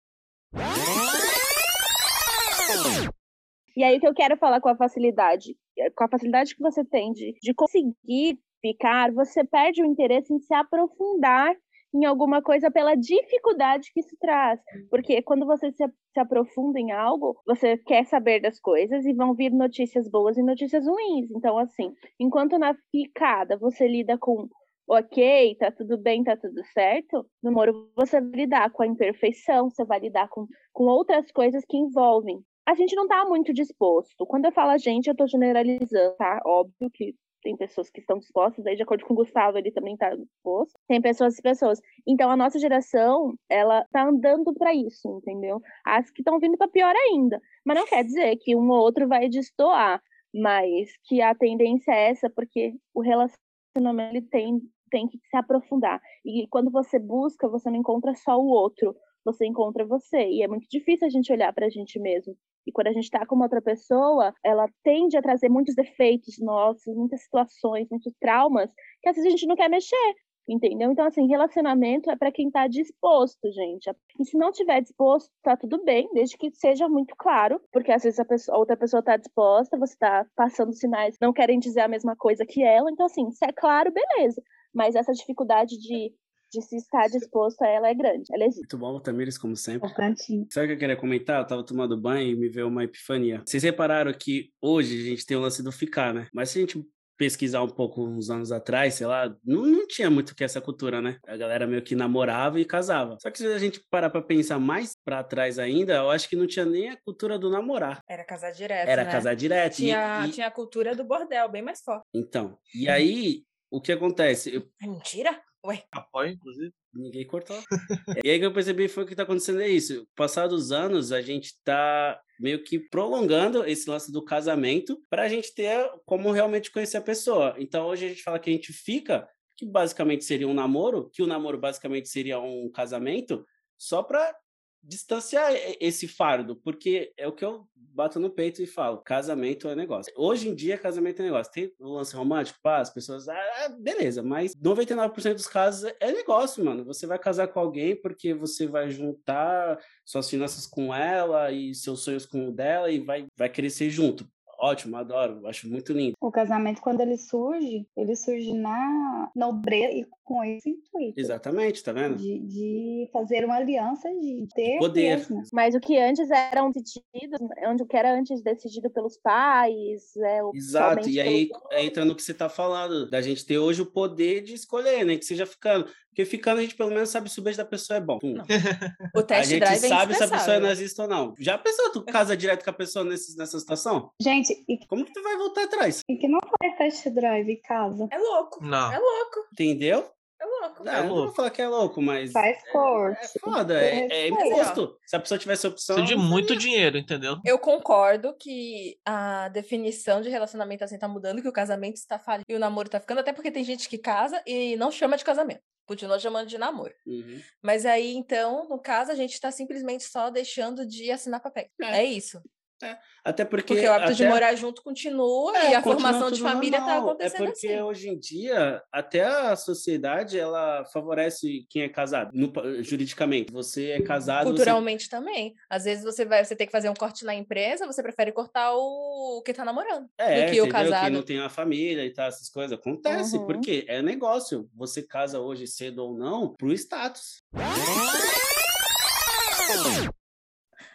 [3.76, 6.62] E aí o que eu quero falar com a facilidade, eh, com a facilidade que
[6.62, 11.56] você tem de, de conseguir ficar, você perde o interesse em se aprofundar
[11.94, 14.60] em alguma coisa pela dificuldade que isso traz.
[14.90, 19.34] Porque quando você se, se aprofunda em algo, você quer saber das coisas e vão
[19.34, 21.30] vir notícias boas e notícias ruins.
[21.32, 24.48] Então, assim, enquanto na ficada você lida com
[24.88, 29.70] ok, tá tudo bem, tá tudo certo, no moro você vai lidar com a imperfeição,
[29.70, 34.26] você vai lidar com, com outras coisas que envolvem a gente não tá muito disposto.
[34.26, 36.42] Quando eu falo a gente, eu tô generalizando, tá?
[36.46, 39.98] Óbvio que tem pessoas que estão dispostas, aí de acordo com o Gustavo, ele também
[39.98, 40.74] tá disposto.
[40.88, 41.80] Tem pessoas e pessoas.
[42.08, 45.60] Então a nossa geração, ela tá andando para isso, entendeu?
[45.86, 47.42] As que estão vindo para pior ainda.
[47.66, 50.02] Mas não quer dizer que um ou outro vai destoar,
[50.34, 56.02] mas que a tendência é essa, porque o relacionamento ele tem tem que se aprofundar.
[56.26, 58.94] E quando você busca, você não encontra só o outro,
[59.24, 60.28] você encontra você.
[60.30, 62.36] E é muito difícil a gente olhar para a gente mesmo.
[62.66, 66.40] E quando a gente está com uma outra pessoa, ela tende a trazer muitos defeitos
[66.40, 68.70] nossos, muitas situações, muitos traumas,
[69.02, 70.16] que às vezes a gente não quer mexer.
[70.50, 70.92] Entendeu?
[70.92, 73.90] Então, assim, relacionamento é para quem está disposto, gente.
[74.20, 78.04] E se não tiver disposto, tá tudo bem, desde que seja muito claro, porque às
[78.04, 81.82] vezes a, pessoa, a outra pessoa está disposta, você está passando sinais, não querem dizer
[81.82, 82.92] a mesma coisa que ela.
[82.92, 84.42] Então, assim, se é claro, beleza.
[84.74, 86.12] Mas essa dificuldade de
[86.52, 88.62] de se estar disposto a ela é grande, ela existe.
[88.62, 89.92] Muito bom, Tamires, como sempre.
[89.94, 90.46] Cantinho.
[90.52, 91.40] Sabe o que eu queria comentar?
[91.42, 93.42] Eu tava tomando banho e me veio uma epifania.
[93.46, 96.28] Vocês repararam que hoje a gente tem o lance do ficar, né?
[96.34, 96.84] Mas se a gente
[97.18, 101.00] pesquisar um pouco uns anos atrás, sei lá, não, não tinha muito que essa cultura,
[101.00, 101.20] né?
[101.28, 103.16] A galera meio que namorava e casava.
[103.22, 106.36] Só que se a gente parar pra pensar mais pra trás ainda, eu acho que
[106.36, 108.02] não tinha nem a cultura do namorar.
[108.10, 109.12] Era casar direto, Era né?
[109.12, 109.74] casar direto.
[109.74, 112.04] e- Tinha, e- tinha a cultura do bordel, bem mais forte.
[112.12, 114.56] Então, e aí, o que acontece?
[114.56, 115.40] Eu- É mentira?
[115.66, 116.74] Ué, Apoio, inclusive.
[116.94, 117.58] Ninguém cortou.
[118.26, 120.08] e aí que eu percebi foi que tá acontecendo é isso.
[120.16, 125.28] Passados os anos, a gente tá meio que prolongando esse lance do casamento para a
[125.28, 127.56] gente ter como realmente conhecer a pessoa.
[127.60, 131.22] Então hoje a gente fala que a gente fica, que basicamente seria um namoro, que
[131.22, 133.46] o namoro basicamente seria um casamento,
[133.78, 134.36] só para
[134.84, 139.76] distanciar esse fardo, porque é o que eu bato no peito e falo, casamento é
[139.76, 140.12] negócio.
[140.16, 141.52] Hoje em dia, casamento é negócio.
[141.52, 146.64] Tem o lance romântico, pá, as pessoas, ah, beleza, mas 99% dos casos é negócio,
[146.64, 146.86] mano.
[146.86, 152.04] Você vai casar com alguém porque você vai juntar suas finanças com ela e seus
[152.04, 154.26] sonhos com o dela e vai, vai crescer junto.
[154.64, 156.14] Ótimo, adoro, acho muito lindo.
[156.22, 161.20] O casamento, quando ele surge, ele surge na nobreza e com esse intuito.
[161.20, 162.16] Exatamente, tá vendo?
[162.16, 165.18] De, de fazer uma aliança, de ter Poder.
[165.18, 165.42] mesmo.
[165.52, 170.44] Mas o que antes eram decidido, onde o que era antes decidido pelos pais, é
[170.44, 173.82] o Exato, e aí pelo- entra no que você tá falando, da gente ter hoje
[173.82, 175.18] o poder de escolher, né?
[175.18, 175.88] Que seja ficando.
[176.10, 178.20] Porque ficando a gente pelo menos sabe se o beijo da pessoa é bom.
[179.16, 181.34] O A test gente drive é sabe se a pessoa é nazista ou não.
[181.40, 184.10] Já pensou, tu casa direto com a pessoa nesse, nessa situação?
[184.22, 186.02] Gente, e, Como que tu vai voltar atrás?
[186.10, 188.08] e que não faz test drive casa.
[188.12, 188.62] É louco.
[188.62, 188.92] Não.
[188.92, 189.40] É louco.
[189.54, 190.04] Entendeu?
[190.42, 190.84] É louco.
[190.84, 191.36] Não, eu não vou louco.
[191.36, 192.32] falar que é louco, mas.
[192.32, 193.38] Faz corte.
[193.38, 194.98] É foda, é, é imposto.
[195.06, 195.96] Se a pessoa tivesse opção.
[195.98, 197.38] Precisa de muito dinheiro, entendeu?
[197.46, 202.46] Eu concordo que a definição de relacionamento assim tá mudando, que o casamento está falhando
[202.50, 205.24] e o namoro tá ficando, até porque tem gente que casa e não chama de
[205.24, 205.62] casamento.
[205.86, 206.94] Continua chamando de namoro.
[207.06, 207.40] Uhum.
[207.62, 211.70] Mas aí, então, no caso, a gente tá simplesmente só deixando de assinar papéis.
[211.82, 212.42] É.
[212.84, 212.98] É.
[213.24, 213.74] Até porque.
[213.76, 216.80] Porque o hábito de até- morar junto continua É, e a continua formação de família
[216.80, 217.10] tá normal.
[217.10, 217.82] acontecendo É porque assim.
[217.82, 222.52] hoje em dia, até a sociedade, ela favorece quem é casado, no
[222.84, 223.52] juridicamente.
[223.54, 224.46] Você é casado.
[224.46, 225.54] você- Culturalmente também.
[225.70, 228.74] Às vezes você vai, você tem que fazer um corte na empresa, você prefere cortar
[228.76, 230.08] o que tá namorando.
[230.18, 231.04] É, do que o casado.
[231.06, 232.78] Quem não tem uma família e tal, essas coisas.
[232.78, 233.46] Acontece, Uhum.
[233.46, 234.68] porque é negócio.
[234.76, 237.42] Você casa hoje cedo ou não pro status.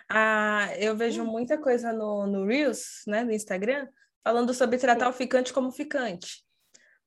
[0.09, 3.89] Ah, eu vejo muita coisa no, no Reels, né, no Instagram,
[4.23, 6.45] falando sobre tratar o ficante como ficante.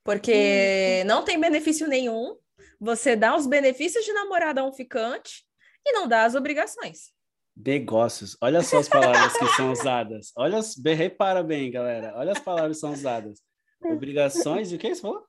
[0.04, 2.38] Porque não tem benefício nenhum
[2.80, 5.44] você dá os benefícios de namorada a um ficante
[5.86, 7.12] e não dá as obrigações.
[7.56, 8.38] Negócios.
[8.42, 10.32] Olha só as palavras que são usadas.
[10.38, 10.60] Olha,
[10.96, 12.14] repara bem, galera.
[12.16, 13.42] Olha as palavras que são usadas.
[13.84, 15.26] Obrigações e o que você falou?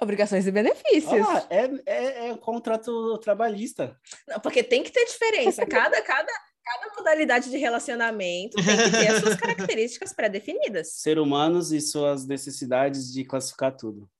[0.00, 1.26] Obrigações e benefícios.
[1.26, 3.98] Ah, é, é, é um contrato trabalhista.
[4.28, 5.66] Não, porque tem que ter diferença.
[5.66, 6.32] Cada, cada,
[6.66, 10.94] cada modalidade de relacionamento tem que ter as suas características pré-definidas.
[10.94, 14.10] Ser humanos e suas necessidades de classificar tudo.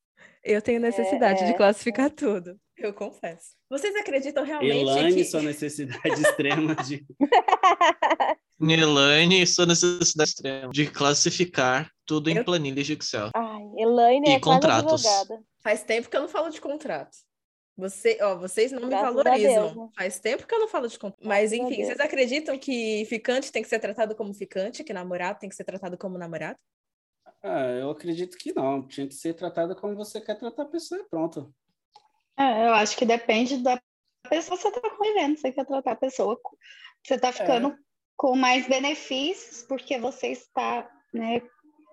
[0.45, 3.57] Eu tenho necessidade é, de classificar tudo, eu confesso.
[3.69, 5.25] Vocês acreditam realmente Elaine, que...
[5.25, 7.05] sua necessidade extrema de...
[8.61, 13.31] Elaine, sua necessidade extrema de classificar tudo em planilhas de Excel.
[13.35, 15.05] Ai, Elaine e é contratos.
[15.05, 15.43] advogada.
[15.61, 17.17] Faz tempo que eu não falo de contrato.
[17.77, 19.65] Você, ó, vocês não Graças me valorizam.
[19.65, 19.89] Deus, né?
[19.95, 21.27] Faz tempo que eu não falo de contrato.
[21.27, 25.49] Mas, enfim, vocês acreditam que ficante tem que ser tratado como ficante, que namorado tem
[25.49, 26.59] que ser tratado como namorado?
[27.43, 28.87] Ah, eu acredito que não.
[28.87, 31.55] Tinha que ser tratado como você quer tratar a pessoa e pronto.
[32.39, 33.81] É, eu acho que depende da
[34.29, 35.39] pessoa que você está convivendo.
[35.39, 36.41] Você quer tratar a pessoa,
[37.05, 37.77] você está ficando
[38.17, 41.43] com mais benefícios porque você está né,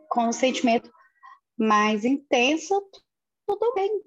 [0.09, 0.89] com um sentimento
[1.57, 2.89] mais intenso,
[3.45, 4.01] tudo bem.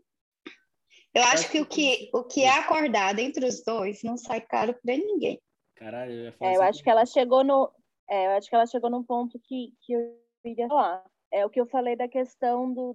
[1.17, 4.75] Eu acho que o que, o que é acordado entre os dois não sai caro
[4.75, 5.41] para ninguém.
[5.75, 7.73] Caralho, eu ia falar É, eu acho que ela chegou no.
[8.07, 11.03] É, eu acho que ela chegou num ponto que, que eu iria falar.
[11.33, 12.95] É o que eu falei da questão do,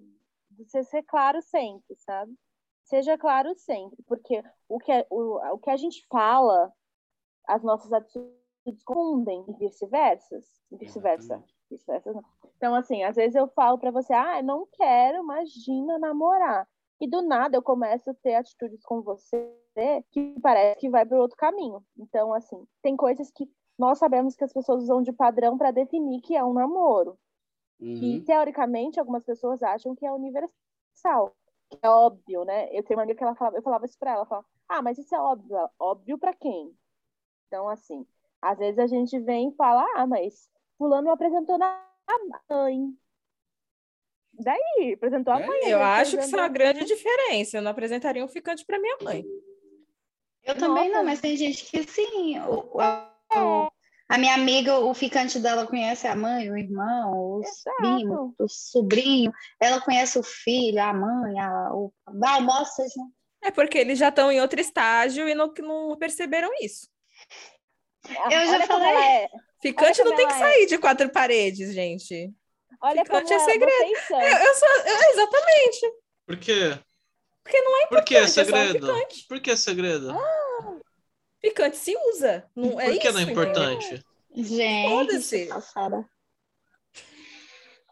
[0.52, 2.32] de você ser claro sempre, sabe?
[2.84, 6.72] Seja claro sempre, porque o que, é- o, o que a gente fala,
[7.48, 10.40] as nossas atitudes confundem e vice-versa.
[10.72, 11.42] Vice-versa.
[12.14, 12.24] Não.
[12.56, 16.68] Então, assim, às vezes eu falo pra você, ah, eu não quero, imagina namorar.
[17.02, 19.52] E do nada eu começo a ter atitudes com você
[20.12, 21.84] que parece que vai para outro caminho.
[21.98, 26.22] Então, assim, tem coisas que nós sabemos que as pessoas usam de padrão para definir
[26.22, 27.18] que é um namoro.
[27.80, 28.24] E, Uhum.
[28.24, 31.34] teoricamente, algumas pessoas acham que é universal.
[31.72, 32.68] Que é óbvio, né?
[32.72, 34.82] Eu tenho uma amiga que ela falava, eu falava isso pra ela, ela falava, ah,
[34.84, 35.58] mas isso é óbvio.
[35.58, 36.78] Ela, óbvio pra quem?
[37.48, 38.06] Então, assim,
[38.42, 41.84] às vezes a gente vem e fala, ah, mas fulano apresentou na
[42.50, 42.96] mãe.
[44.34, 45.60] Daí, apresentou a É, mãe.
[45.70, 45.84] Eu né?
[45.86, 47.58] acho que isso é uma grande diferença.
[47.58, 49.24] Eu não apresentaria um ficante para minha mãe.
[50.44, 50.98] Eu também Nossa.
[50.98, 52.39] não, mas tem gente que sim.
[52.39, 53.72] O, a, o-
[54.10, 57.41] a minha amiga, o ficante dela conhece a mãe, o irmão, o
[57.78, 59.32] primo, o sobrinho.
[59.60, 61.94] Ela conhece o filho, a mãe, a, o
[62.46, 63.12] vocês não-
[63.44, 66.89] É porque eles já estão em outro estágio e não, não perceberam isso.
[68.10, 69.04] Ah, Eu já olha como falei.
[69.04, 69.30] é.
[69.62, 70.38] Ficante não tem que é.
[70.39, 72.34] sair de quatro paredes, gente.
[72.82, 73.74] Olha como Ficante é ela, segredo.
[74.12, 74.67] Eu, eu sou.
[74.70, 75.94] eu- exatamente.
[76.26, 76.80] Por quê?
[77.44, 78.88] Porque não é Por que é importante, é só um segredo?
[78.88, 79.28] ficante.
[79.28, 80.17] Por que é segredo?
[81.41, 82.50] Ficante se usa.
[82.56, 83.44] Não, é Por que isso, não é entendeu?
[83.44, 84.06] importante?
[84.36, 85.46] Gente, Foda-se.
[85.48, 86.06] passada.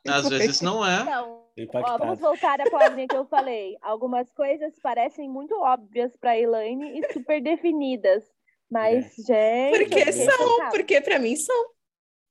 [0.07, 1.03] Às vezes não é.
[1.05, 3.75] Tô ó, vamos voltar à palavrinha que eu falei.
[3.81, 8.23] Algumas coisas parecem muito óbvias para Elaine e super definidas.
[8.71, 9.77] Mas, gente.
[9.77, 11.65] Porque são, porque pra mim são.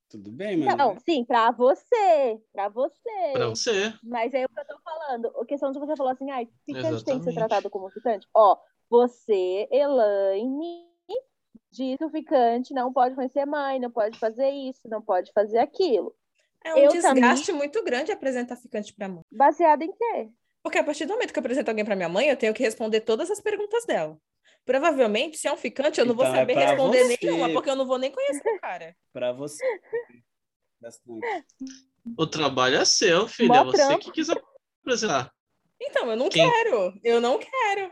[0.09, 0.77] Tudo bem, mas...
[0.77, 2.41] Não, sim, pra você.
[2.53, 3.33] Pra você.
[3.33, 3.93] Pra você.
[4.03, 5.27] Mas é o que eu tô falando.
[5.39, 8.27] A questão de você falar assim, ai, ficante tem que ser tratado como ficante.
[8.35, 8.57] Ó,
[8.89, 10.89] você, Elaine,
[11.71, 15.59] diz que o ficante não pode conhecer mãe, não pode fazer isso, não pode fazer
[15.59, 16.15] aquilo.
[16.65, 19.23] É um Eu desgaste muito grande apresentar ficante pra mãe.
[19.31, 20.31] Baseado em quê?
[20.63, 22.63] Porque a partir do momento que eu apresento alguém pra minha mãe, eu tenho que
[22.63, 24.19] responder todas as perguntas dela.
[24.69, 27.19] Provavelmente, se é um ficante, eu não vou Então, é saber pra responder você.
[27.23, 28.95] nenhuma, porque eu não vou nem conhecer o cara.
[29.15, 29.65] Pra você.
[30.79, 31.27] Bastante.
[32.19, 33.49] O trabalho é seu, filho.
[33.49, 34.05] Mó É você trampo.
[34.05, 35.33] que quis apresentar.
[35.81, 36.93] Então, eu não Quem- quero.
[37.03, 37.91] Eu não quero.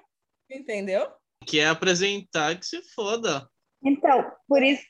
[0.50, 1.10] Entendeu?
[1.46, 3.48] Que é apresentar que se foda.
[3.82, 4.84] Então, por isso,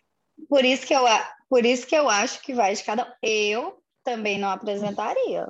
[0.49, 1.05] por isso que eu,
[1.49, 3.05] por isso que eu acho que vai de cada.
[3.05, 3.13] um.
[3.23, 5.47] Eu também não apresentaria.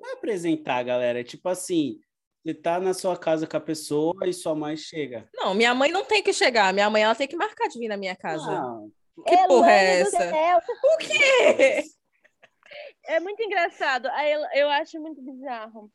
[0.00, 1.20] Não é apresentar, galera.
[1.20, 1.98] É tipo assim,
[2.44, 5.28] você tá na sua casa com a pessoa e sua mãe chega.
[5.34, 6.72] Não, minha mãe não tem que chegar.
[6.74, 8.44] Minha mãe ela tem que marcar de vir na minha casa.
[8.50, 8.90] Não,
[9.26, 10.30] Que porra é do essa?
[10.84, 11.84] O quê?
[13.06, 14.08] É muito engraçado.
[14.54, 15.90] Eu acho muito bizarro.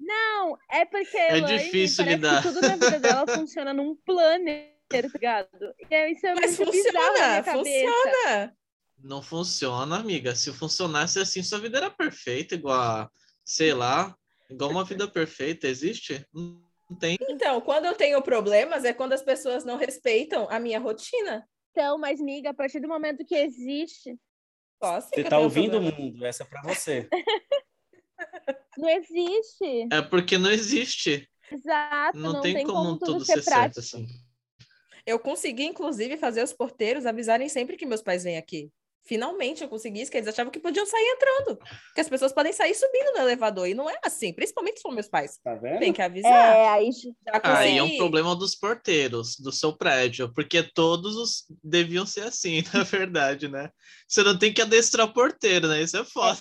[0.00, 2.42] Não, é porque É Elaine difícil lidar.
[2.42, 5.48] que tudo na vida dela funciona num planner, tá ligado?
[5.90, 8.56] E é- isso é Mas muito bizarro na minha funciona, funciona.
[8.98, 10.34] Não funciona, amiga.
[10.34, 13.10] Se funcionasse assim, sua vida era perfeita, igual a,
[13.44, 14.14] sei lá,
[14.54, 15.66] igual uma vida perfeita.
[15.66, 16.26] Existe?
[16.32, 17.16] Não tem.
[17.28, 21.48] Então, quando eu tenho problemas, é quando as pessoas não respeitam a minha rotina.
[21.70, 24.16] Então, mas, miga, a partir do momento que existe,
[24.84, 27.08] Posso você tá ouvindo o mundo, essa é pra você.
[28.76, 29.88] não existe.
[29.90, 31.26] É porque não existe.
[31.50, 33.80] Exato, Não, não, tem, como, tudo tudo ser ser certo prático.
[33.80, 34.06] assim.
[35.06, 38.70] Eu consegui, inclusive, fazer os porteiros avisarem sempre que meus pais vêm aqui.
[39.06, 41.58] Finalmente eu consegui isso, que eles achavam que podiam sair entrando.
[41.94, 43.68] Que as pessoas podem sair subindo no elevador.
[43.68, 45.38] E não é assim, principalmente se for meus pais.
[45.44, 45.78] Tá vendo?
[45.78, 46.32] Tem que avisar.
[46.32, 47.98] É, aí Já Aí é um consegui.
[47.98, 53.70] problema dos porteiros do seu prédio, porque todos os deviam ser assim, na verdade, né?
[54.08, 55.82] Você não tem que adestrar porteiro, né?
[55.82, 56.40] Isso é foda.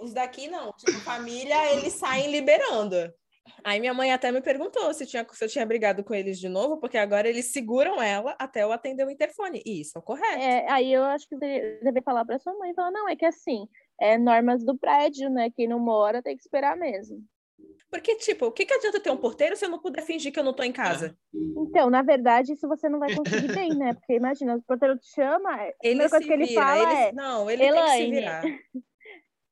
[0.00, 0.72] Os daqui não.
[0.72, 3.12] Tipo, família, eles saem liberando.
[3.64, 6.48] Aí minha mãe até me perguntou se, tinha, se eu tinha brigado com eles de
[6.48, 9.62] novo, porque agora eles seguram ela até eu atender o interfone.
[9.64, 10.38] E isso é correto.
[10.40, 13.24] É, aí eu acho que você deve falar para sua mãe, falar, não, é que
[13.24, 13.66] assim,
[14.00, 15.50] é normas do prédio, né?
[15.50, 17.22] Quem não mora tem que esperar mesmo.
[17.90, 20.38] Porque, tipo, o que, que adianta ter um porteiro se eu não puder fingir que
[20.38, 21.16] eu não tô em casa?
[21.34, 23.94] Então, na verdade, isso você não vai conseguir bem, né?
[23.94, 26.92] Porque imagina, o porteiro te chama, a Ele primeira coisa que ele vira, fala ele-
[26.92, 27.12] é.
[27.12, 28.42] Não, ele tem que se Elaine, virar.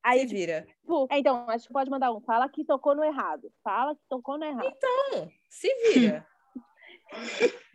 [0.07, 0.65] Aí, Se vira.
[0.81, 2.21] tipo, é, então, acho que pode mandar um.
[2.21, 3.51] Fala que tocou no errado.
[3.61, 4.73] Fala que tocou no errado.
[4.81, 6.25] Não, se vira.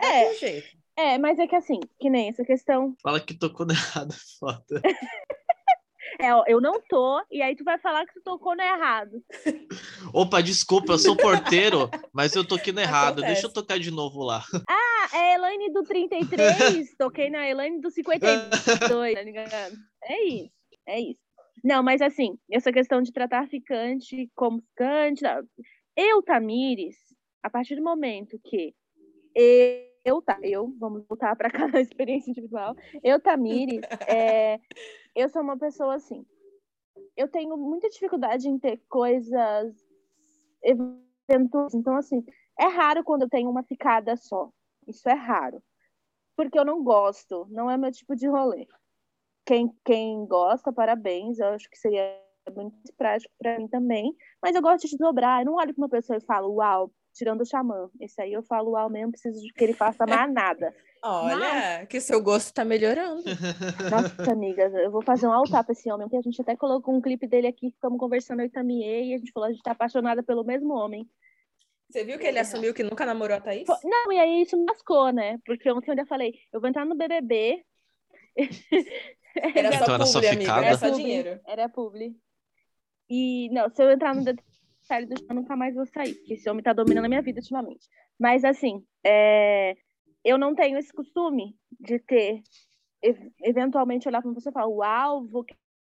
[0.02, 0.24] É.
[0.24, 0.76] Daquele jeito.
[0.94, 2.94] É, mas é que assim, que nem essa questão.
[3.02, 4.82] Fala que tocou no errado, é foda.
[6.20, 9.12] É, ó, eu não tô, e aí tu vai falar que tu tocou no errado.
[10.12, 13.20] Opa, desculpa, eu sou porteiro, mas eu toquei no errado.
[13.20, 13.32] Acontece.
[13.32, 14.44] Deixa eu tocar de novo lá.
[14.68, 19.74] Ah, é a Elaine do 33, toquei na Elaine do 52, tá ligado?
[20.04, 20.50] É isso,
[20.86, 21.21] é isso.
[21.62, 25.22] Não, mas assim, essa questão de tratar ficante como ficante.
[25.96, 26.96] Eu, Tamires,
[27.42, 28.74] a partir do momento que
[30.04, 34.58] eu, eu, vamos voltar para cada experiência individual, eu, Tamires, é,
[35.14, 36.24] eu sou uma pessoa assim.
[37.16, 39.74] Eu tenho muita dificuldade em ter coisas
[40.62, 41.74] eventuais.
[41.74, 42.24] Então, assim,
[42.58, 44.50] é raro quando eu tenho uma ficada só.
[44.86, 45.62] Isso é raro.
[46.36, 48.66] Porque eu não gosto, não é meu tipo de rolê.
[49.44, 52.16] Quem, quem gosta, parabéns, eu acho que seria
[52.54, 54.14] muito prático para mim também.
[54.40, 57.42] Mas eu gosto de dobrar, eu não olho para uma pessoa e falo, uau, tirando
[57.42, 57.90] o xamã.
[58.00, 60.74] Esse aí eu falo, uau, mesmo preciso de que ele faça mais nada.
[61.04, 63.24] Olha, que seu gosto tá melhorando.
[63.90, 66.94] Nossa, amigas, eu vou fazer um altar pra esse homem, porque a gente até colocou
[66.94, 69.62] um clipe dele aqui, ficamos conversando eu e Tamie, e a gente falou, a gente
[69.62, 71.08] tá apaixonada pelo mesmo homem.
[71.90, 73.66] Você viu que ele assumiu que nunca namorou a Thaís?
[73.84, 75.38] Não, e aí isso me lascou, né?
[75.44, 77.64] Porque ontem eu ainda falei, eu vou entrar no BBB.
[79.54, 80.40] Era Então só era só publi, amiga.
[80.42, 80.66] ficada?
[80.66, 81.40] Era só dinheiro.
[81.46, 82.16] Era publi.
[83.08, 86.48] E, não, se eu entrar no detalhe do eu nunca mais vou sair, porque esse
[86.48, 87.86] homem tá dominando a minha vida ultimamente.
[88.18, 89.76] Mas, assim, é,
[90.24, 92.42] eu não tenho esse costume de ter,
[93.02, 95.44] ev- eventualmente, olhar pra uma pessoa e falar, uau, vou,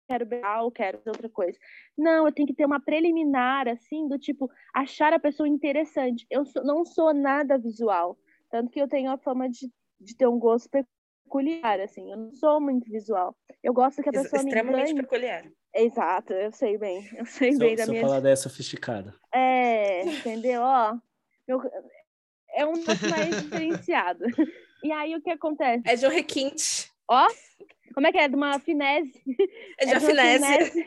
[0.07, 1.57] quero beijar, quero fazer outra coisa.
[1.97, 6.25] Não, eu tenho que ter uma preliminar, assim, do tipo, achar a pessoa interessante.
[6.29, 8.17] Eu sou- não sou nada visual,
[8.51, 10.69] tanto que eu tenho a fama de, de ter um gosto
[11.25, 13.35] peculiar, assim, eu não sou muito visual.
[13.63, 15.01] Eu gosto que a Ex- pessoa me Extremamente ganhe.
[15.01, 15.45] peculiar.
[15.73, 18.05] Exato, eu sei bem, eu sei Se, bem eu- da se eu minha.
[18.05, 19.13] falar dessa sofisticada.
[19.33, 20.61] É, entendeu?
[20.61, 20.97] Ó,
[21.47, 21.61] meu-
[22.53, 24.23] é um negócio mais diferenciado.
[24.83, 25.83] E aí o que acontece?
[25.85, 26.89] É de um requinte.
[27.09, 27.27] Ó,
[27.93, 28.27] como é que é?
[28.27, 29.11] De uma finese?
[29.79, 30.71] É de É uma de uma finesse.
[30.71, 30.85] finesse.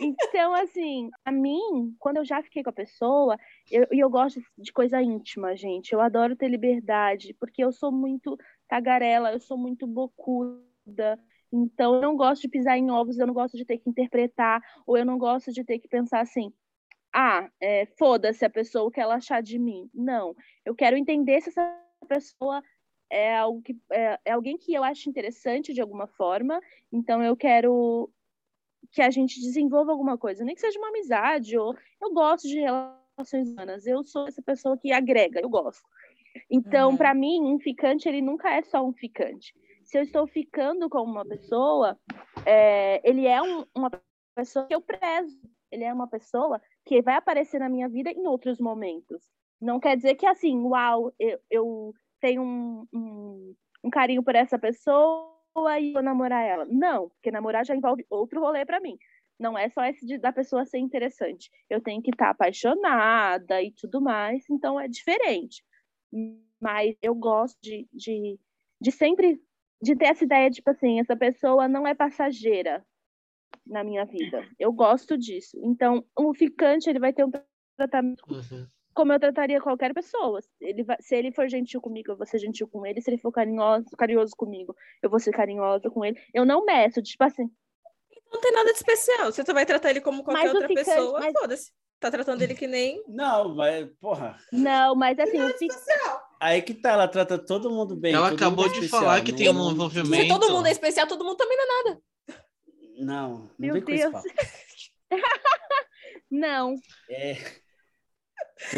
[0.00, 3.36] então, assim, a mim, quando eu já fiquei com a pessoa,
[3.70, 5.92] eu- e eu, gosto de coisa íntima, gente.
[5.92, 11.18] Eu adoro ter liberdade, porque eu sou muito tagarela, eu sou muito bocuda.
[11.52, 14.62] Então, eu não gosto de pisar em ovos, eu não gosto de ter que interpretar,
[14.86, 16.52] ou eu não gosto de ter que pensar assim.
[17.14, 19.90] Ah, é, foda-se a pessoa o que ela achar de mim.
[19.92, 20.34] Não.
[20.64, 22.62] Eu quero entender se essa pessoa
[23.10, 26.58] é, algo que, é, é alguém que eu acho interessante de alguma forma.
[26.90, 28.10] Então eu quero
[28.90, 32.58] que a gente desenvolva alguma coisa, nem que seja uma amizade, ou eu gosto de
[32.60, 33.86] relações humanas.
[33.86, 35.84] Eu sou essa pessoa que agrega, eu gosto.
[36.50, 36.96] Então, Uhum.
[36.96, 39.54] para mim, um ficante ele nunca é só um ficante.
[39.84, 41.98] Se eu estou ficando com uma pessoa,
[42.46, 43.90] é, ele é um- uma
[44.34, 45.40] pessoa que eu prezo.
[45.70, 49.22] Ele é uma pessoa que vai aparecer na minha vida em outros momentos.
[49.60, 54.58] Não quer dizer que assim, uau, eu, eu tenho um, um, um carinho por essa
[54.58, 55.30] pessoa
[55.80, 56.64] e vou namorar ela.
[56.66, 58.96] Não, porque namorar já envolve outro rolê para mim.
[59.38, 61.50] Não é só esse de, da pessoa ser interessante.
[61.68, 65.64] Eu tenho que estar apaixonada e tudo mais, então é diferente.
[66.60, 68.38] Mas eu gosto de, de,
[68.80, 69.40] de sempre
[69.82, 72.84] de ter essa ideia, tipo assim, essa pessoa não é passageira
[73.66, 74.46] na minha vida.
[74.58, 75.58] Eu gosto disso.
[75.62, 77.30] Então, o ficante, ele vai ter um
[77.76, 78.66] tratamento Uhum.
[78.94, 80.38] como eu trataria qualquer pessoa.
[80.60, 83.00] Ele vai- se ele for gentil comigo, eu vou ser gentil com ele.
[83.00, 86.20] Se ele for carinhoso, carinhoso comigo, eu vou ser carinhosa com ele.
[86.32, 87.50] Eu não meço, tipo assim.
[88.32, 89.32] Não tem nada de especial.
[89.32, 91.72] Se tu vai tratar ele como qualquer outra ficante- pessoa, mas- foda-se.
[92.02, 93.00] Tá tratando ele que nem.
[93.06, 94.36] Não, mas, porra.
[94.52, 95.68] Não, mas assim, o fi-
[96.40, 98.12] Aí que tá, ela trata todo mundo bem.
[98.12, 100.28] Ela acabou mundo de especial, falar que não- tem um não- Se envolvimento.
[100.40, 102.02] todo mundo é especial, todo mundo também não é nada.
[102.98, 104.12] Não, não Meu vem com esse Deus.
[104.12, 104.28] papo.
[106.30, 106.74] não.
[107.08, 107.36] É,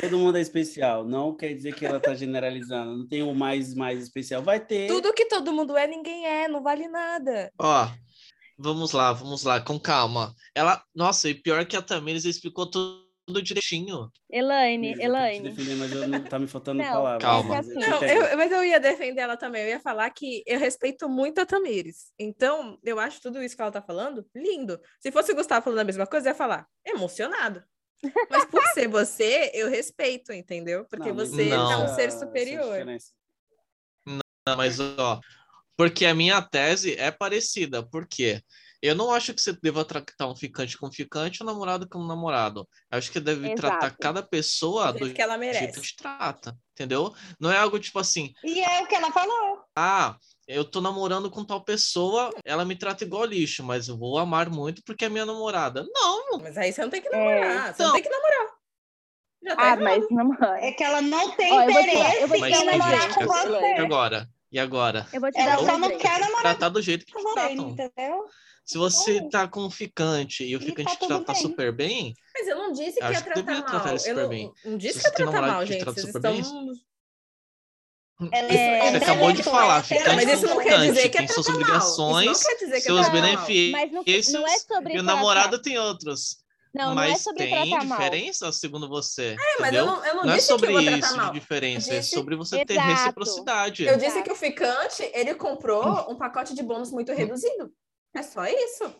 [0.00, 1.04] Todo mundo é especial.
[1.04, 2.96] Não quer dizer que ela tá generalizando.
[2.98, 4.42] Não tem o mais, mais especial.
[4.42, 4.86] Vai ter.
[4.88, 7.50] Tudo que todo mundo é, ninguém é, não vale nada.
[7.58, 7.88] Ó,
[8.58, 10.34] vamos lá, vamos lá, com calma.
[10.54, 13.03] Ela, nossa, e pior que a Tamires explicou tudo
[13.42, 14.10] direitinho.
[14.30, 15.48] Elaine, Elaine.
[15.50, 17.22] defendendo, mas eu não tá me faltando Não, palavras.
[17.22, 17.48] Calma.
[17.56, 17.90] Mas é eu assim.
[17.90, 19.62] Não, eu- mas eu ia defender ela também.
[19.62, 22.12] Eu ia falar que eu respeito muito a Tamires.
[22.18, 24.78] Então, eu acho tudo isso que ela tá falando lindo.
[25.00, 27.62] Se fosse o Gustavo falando a mesma coisa, eu ia falar emocionado.
[28.28, 30.84] Mas por ser você, eu respeito, entendeu?
[30.90, 31.72] Porque Não, você Não.
[31.72, 32.84] é um ser essa superior.
[34.06, 35.18] Não, mas ó,
[35.76, 37.82] porque a minha tese é parecida.
[37.82, 38.42] Por quê?
[38.84, 42.68] Eu não acho que você deva tratar um ficante com ficante ou namorado com namorado.
[42.92, 43.62] Eu acho que deve Exato.
[43.62, 45.80] tratar cada pessoa Do do jeito que ela jeito que merece.
[45.80, 47.14] te trata, entendeu?
[47.40, 49.62] Não é algo tipo assim, E é o que ela falou.
[49.74, 54.18] ah, eu tô namorando com tal pessoa, ela me trata igual lixo, mas eu vou
[54.18, 55.86] amar muito porque é minha namorada.
[55.90, 57.74] Não, Mas aí você não tem que namorar.
[57.74, 57.92] Você não Então.
[57.94, 58.54] tem que namorar.
[59.42, 59.82] Já tá Ah, errado.
[59.82, 62.42] mas não É que ela não tem Ó, eu vou te interesse eu vou te
[62.44, 63.80] em um namorar exemplo, com e você.
[63.80, 64.28] agora?
[64.52, 65.06] E agora?
[65.12, 67.70] Eu vou te Ela dar um só não quer namorar Tratar do jeito que tratam.
[67.70, 68.24] entendeu?
[68.64, 71.42] Se você tá com um ficante e o ficante tá trata bem.
[71.42, 73.70] super bem, Mas eu não disse que ia que tratar deveria mal.
[73.70, 74.52] tratar ele eu super não, bem.
[74.64, 75.82] não disse Se que ia tratar mal, que te gente.
[75.84, 76.66] trata Vocês super estão...
[76.66, 76.80] bem,
[78.32, 81.20] ela você é acabou de falar, ficante Não, mas isso não quer dizer que é
[81.20, 84.94] tem suas não obrigações, quer dizer que é seus benefícios, Mas não, não é sobre
[84.94, 86.42] e o namorado tem outros.
[86.72, 87.98] Não, não mas é sobre tem tratar mal.
[87.98, 89.36] diferença, segundo você.
[89.38, 89.80] É, mas entendeu?
[89.80, 91.32] eu não, eu não, Não é que sobre isso mal.
[91.32, 92.88] de diferença, é disse- sobre você ter Exato.
[92.88, 93.84] reciprocidade.
[93.84, 97.72] Eu disse que o ficante, ele comprou um pacote de bônus muito reduzido.
[98.14, 98.94] É só isso.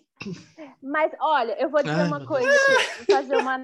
[0.83, 3.55] Mas olha, eu vou dizer Ai, uma coisa, vou fazer uma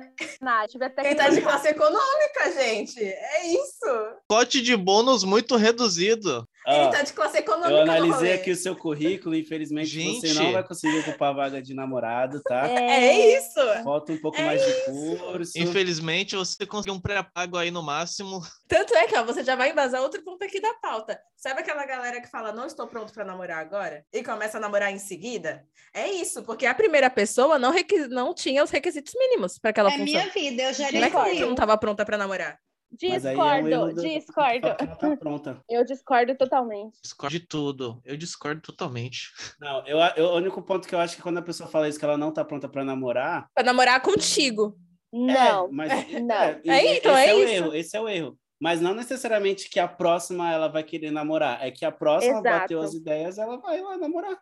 [0.40, 0.72] análise.
[0.72, 3.02] Tive até que Ele tá de classe econômica, gente.
[3.02, 3.86] É isso.
[4.28, 6.46] Pacote de bônus muito reduzido.
[6.66, 9.88] Ele tá de classe econômica eu analisei aqui o seu currículo, infelizmente
[10.20, 10.38] você Gente.
[10.42, 12.68] não vai conseguir ocupar a vaga de namorado, tá?
[12.68, 13.60] É isso.
[13.82, 15.52] Falta um pouco É mais de curso.
[15.58, 18.40] Infelizmente, você conseguiu um pré-pago aí no máximo.
[18.68, 21.18] Tanto é que ó, você já vai embasar outro ponto aqui da pauta.
[21.36, 24.04] Sabe aquela galera que fala, não estou pronto para namorar agora?
[24.12, 25.64] E começa a namorar em seguida?
[25.94, 29.88] É isso, porque a primeira pessoa não, requi- não tinha os requisitos mínimos para aquela
[29.88, 30.04] É função.
[30.04, 32.58] minha vida, eu já Como é que você não estava pronta para namorar?
[33.02, 34.98] Aí é um erro Discordo, discordo.
[34.98, 35.62] Tá pronta.
[35.68, 36.98] Eu discordo totalmente.
[37.02, 38.02] Discordo de tudo.
[38.04, 39.30] Eu discordo totalmente.
[39.60, 41.98] Não, eu, eu, o único ponto que eu acho que quando a pessoa fala isso,
[41.98, 43.48] que ela não tá pronta para namorar.
[43.54, 44.76] Para namorar contigo.
[45.12, 45.90] Não, é, mas,
[46.22, 46.34] não.
[46.34, 47.52] É, então, esse é o isso.
[47.52, 48.38] erro, esse é o erro.
[48.60, 51.64] Mas não necessariamente que a próxima ela vai querer namorar.
[51.64, 52.60] É que a próxima Exato.
[52.60, 54.38] bateu as ideias, ela vai lá namorar.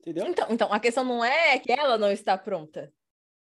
[0.00, 0.26] Entendeu?
[0.28, 2.92] Então, então, a questão não é que ela não está pronta.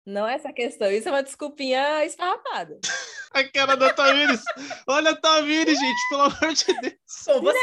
[0.07, 0.91] Não é essa questão.
[0.91, 2.79] Isso é uma desculpinha esfarrapada.
[3.33, 4.43] A cara da Tamires.
[4.89, 6.95] Olha a Tamires, gente, pelo amor de Deus.
[7.25, 7.59] Com você.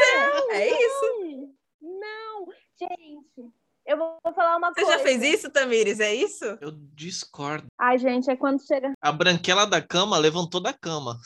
[0.52, 1.54] é isso.
[1.82, 2.46] Não,
[2.80, 3.52] gente.
[3.84, 4.98] Eu vou falar uma Você coisa.
[4.98, 6.00] já fez isso, Tamires?
[6.00, 6.44] É isso?
[6.60, 7.66] Eu discordo.
[7.78, 8.92] Ai, gente, é quando chega.
[9.00, 11.18] A branquela da cama levantou da cama.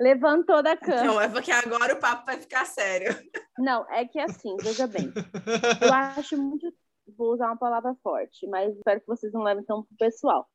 [0.00, 1.04] Levantou da cama.
[1.04, 3.14] Não, é porque agora o papo vai ficar sério.
[3.58, 5.12] Não, é que assim, veja bem.
[5.80, 6.66] Eu acho muito.
[7.16, 10.48] Vou usar uma palavra forte, mas espero que vocês não levem tão pro pessoal.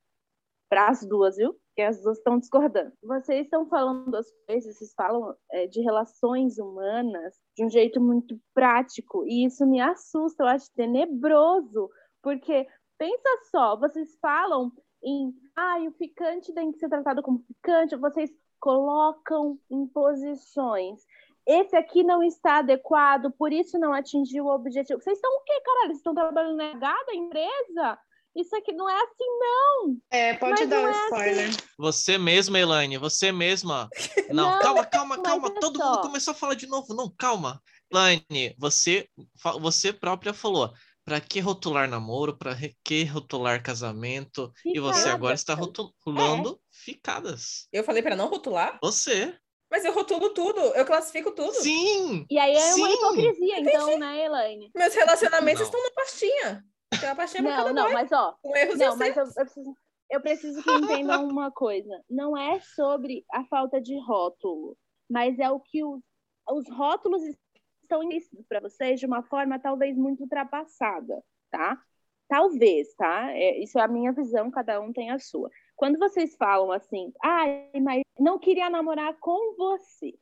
[0.69, 1.53] Para as duas, viu?
[1.53, 2.91] Porque as duas estão discordando.
[3.03, 8.39] Vocês estão falando das coisas, vocês falam é, de relações humanas de um jeito muito
[8.53, 11.89] prático, e isso me assusta, eu acho tenebroso,
[12.21, 14.71] porque pensa só, vocês falam
[15.03, 21.01] em, ah, o ficante tem que ser tratado como ficante, vocês colocam em posições
[21.47, 25.01] esse aqui não está adequado, por isso não atingiu o objetivo.
[25.01, 25.87] Vocês estão o quê, caralho?
[25.87, 27.99] Vocês estão trabalhando RH da empresa?
[28.37, 29.97] Isso aqui não é assim, não.
[30.11, 31.49] É, pode Mas dar um é spoiler.
[31.79, 33.89] Você mesma, Elaine, você mesma.
[34.29, 35.49] Não, Não, calma, calma, calma.
[35.59, 35.85] Todo só.
[35.85, 36.93] mundo começou a falar de novo.
[36.93, 37.61] Não, calma.
[37.91, 39.07] Elaine, você,
[39.59, 40.71] você própria falou.
[41.03, 42.37] Pra que rotular namoro?
[42.37, 44.51] Pra re- que rotular casamento?
[44.65, 47.67] E você agora está rotulando ficadas.
[47.71, 49.33] Eu falei para não rotular, Você.
[49.71, 51.53] mas eu rotulo tudo, eu classifico tudo.
[51.53, 52.25] Sim!
[52.29, 52.93] E aí é uma Sim.
[52.93, 54.69] hipocrisia, então, né, Elaine?
[54.75, 55.65] Meus relacionamentos Não.
[55.67, 56.63] estão na pastinha.
[56.89, 59.77] Pra Não, não, mas ó, com erros não, mas eu, eu preciso,
[60.09, 62.01] eu preciso que entendam uma coisa.
[62.09, 64.77] Não é sobre a falta de rótulo,
[65.09, 66.01] mas é o que os,
[66.49, 67.21] os rótulos
[67.83, 71.81] estão implícitos para vocês de uma forma talvez muito ultrapassada, tá?
[72.27, 73.31] Talvez, tá?
[73.31, 75.49] É, isso é a minha visão, cada um tem a sua.
[75.75, 80.13] Quando vocês falam assim, ai, mas não queria namorar com você.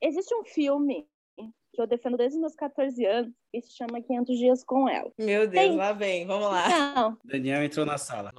[0.00, 1.08] Existe um filme
[1.72, 5.10] que eu defendo desde os meus 14 anos, e se chama 500 Dias com Ela.
[5.18, 6.68] Meu Deus, Tem- lá vem, vamos lá.
[6.94, 8.32] Não, Daniel entrou na sala.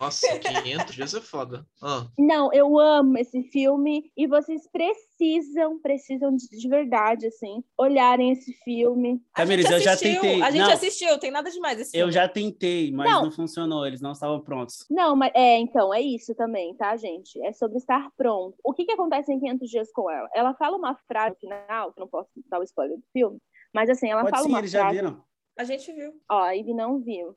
[0.00, 1.66] Nossa, 500 dias é foda.
[1.82, 8.30] Ah, não, eu amo esse filme e vocês precisam, precisam de, de verdade, assim, olharem
[8.32, 9.20] esse filme.
[9.34, 10.42] A Tamires, gente eu já tentei.
[10.42, 10.72] A gente Não.
[10.72, 12.12] assistiu, tem nada demais esse Eu filme.
[12.12, 13.24] já tentei, mas Não.
[13.24, 13.86] não, funcionou.
[13.86, 14.86] Eles não estavam prontos.
[14.90, 17.38] Não, mas é, então, é isso também, tá, gente?
[17.44, 18.56] É sobre estar pronto.
[18.64, 20.30] O que que acontece em 500 Dias com Ela?
[20.34, 23.38] Ela fala uma frase no final, que eu não posso dar o spoiler do filme,
[23.72, 24.96] mas assim, ela Pode fala sim, uma eles já frase...
[24.96, 25.24] viram.
[25.58, 26.12] A gente viu.
[26.30, 27.36] Ó, a Ivy não viu.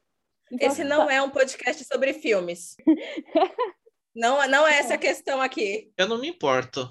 [0.51, 2.75] Então, Esse não é um podcast sobre filmes.
[4.15, 5.91] Não, não é essa a questão aqui.
[5.97, 6.87] eu não me importo.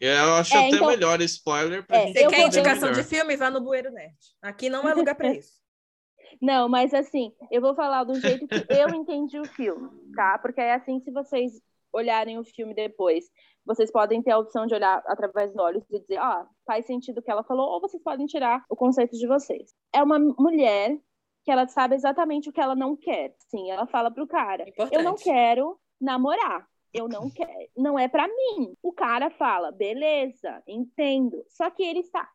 [0.00, 3.02] Eu acho É, até então- melhor spoiler pra É, gente Você quer indicação melhor.
[3.02, 3.36] de filme?
[3.36, 4.16] Vá no Bueiro Nerd.
[4.40, 5.52] Aqui não é lugar para isso.
[6.40, 10.38] Não, mas assim, eu vou falar do jeito que eu entendi o filme, tá?
[10.38, 11.60] Porque é assim, se vocês
[11.94, 13.24] olharem o filme depois,
[13.64, 17.18] vocês podem ter a opção de olhar através dos olhos e dizer, ah, faz sentido
[17.18, 19.74] o que ela falou, ou vocês podem tirar o conceito de vocês.
[19.92, 20.98] É uma mulher
[21.44, 23.34] que ela sabe exatamente o que ela não quer.
[23.48, 24.94] Sim, ela fala pro cara, Importante.
[24.94, 26.66] eu não quero namorar.
[26.92, 28.76] Eu não quero, não é pra mim.
[28.80, 31.44] O cara fala, beleza, entendo.
[31.48, 32.30] Só que ele está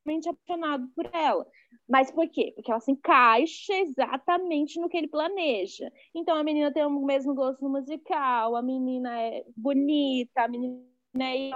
[0.00, 1.46] loucamente apaixonado por ela.
[1.88, 2.52] Mas por quê?
[2.54, 5.90] Porque ela se encaixa exatamente no que ele planeja.
[6.14, 10.84] Então a menina tem o mesmo gosto musical, a menina é bonita, a menina
[11.18, 11.50] é.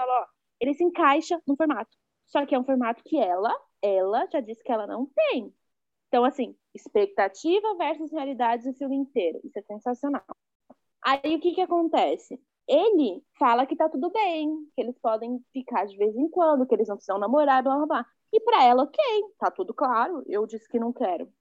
[0.61, 1.97] Ele se encaixa no formato.
[2.27, 5.53] Só que é um formato que ela, ela já disse que ela não tem.
[6.09, 9.41] Então, assim, expectativa versus realidade do filme inteiro.
[9.45, 10.25] Isso é sensacional.
[11.03, 12.41] Aí o que que acontece?
[12.67, 16.75] Ele fala que tá tudo bem, que eles podem ficar de vez em quando, que
[16.75, 18.07] eles não precisam namorar, blá blá blá.
[18.35, 18.99] E pra ela, ok,
[19.39, 20.25] tá tudo claro.
[20.27, 21.33] Eu disse que não quero.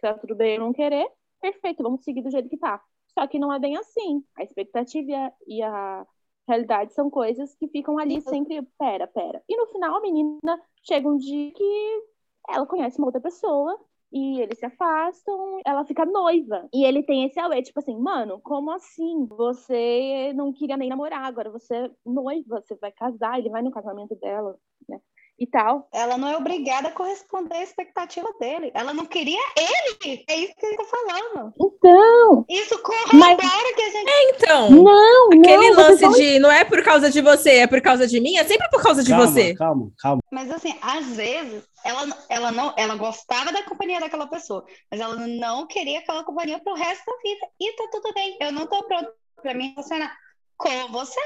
[0.00, 1.06] Tá tudo bem eu não querer,
[1.40, 2.82] perfeito, vamos seguir do jeito que tá.
[3.08, 4.24] Só que não é bem assim.
[4.36, 6.06] A expectativa e a, e a
[6.48, 9.42] realidade são coisas que ficam ali sempre, pera, pera.
[9.46, 12.02] E no final a menina chega um dia que
[12.48, 13.78] ela conhece uma outra pessoa
[14.10, 16.66] e eles se afastam, ela fica noiva.
[16.72, 19.26] E ele tem esse auê, tipo assim, mano, como assim?
[19.26, 23.70] Você não queria nem namorar, agora você é noiva, você vai casar, ele vai no
[23.70, 24.58] casamento dela,
[24.88, 24.98] né?
[25.38, 25.86] E tal.
[25.92, 28.70] Ela não é obrigada a corresponder à expectativa dele.
[28.72, 30.24] Ela não queria ele.
[30.28, 31.52] É isso que ele tá falando.
[31.60, 34.10] Então, Isso corrobora Mas- que a gente.
[34.30, 38.06] Então, não, aquele não, lance de não é por causa de você, é por causa
[38.06, 39.54] de mim, é sempre por causa de calma, você.
[39.54, 40.22] calma, calma.
[40.32, 45.16] Mas assim, às vezes, ela, ela não, ela gostava da companhia daquela pessoa, mas ela
[45.16, 47.46] não queria aquela companhia pro resto da vida.
[47.60, 48.38] E tá tudo bem.
[48.40, 49.12] Eu não tô pronta
[49.42, 50.16] pra me relacionar
[50.56, 51.20] com você.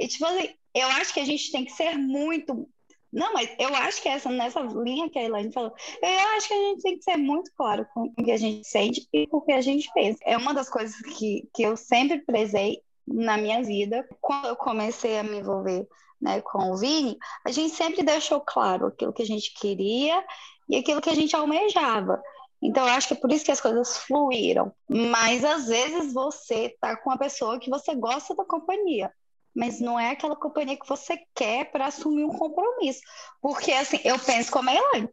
[0.00, 2.68] E tipo assim, eu acho que a gente tem que ser muito.
[3.14, 6.54] Não, mas eu acho que essa, nessa linha que a Elaine falou, eu acho que
[6.54, 9.36] a gente tem que ser muito claro com o que a gente sente e com
[9.36, 10.18] o que a gente pensa.
[10.24, 14.04] É uma das coisas que, que eu sempre prezei na minha vida.
[14.20, 15.86] Quando eu comecei a me envolver
[16.20, 20.24] né, com o Vini, a gente sempre deixou claro aquilo que a gente queria
[20.68, 22.20] e aquilo que a gente almejava.
[22.60, 24.72] Então, eu acho que é por isso que as coisas fluíram.
[24.88, 29.12] Mas, às vezes, você tá com uma pessoa que você gosta da companhia,
[29.54, 33.00] mas não é aquela companhia que você quer para assumir um compromisso.
[33.40, 35.08] Porque, assim, eu penso como a Elaine.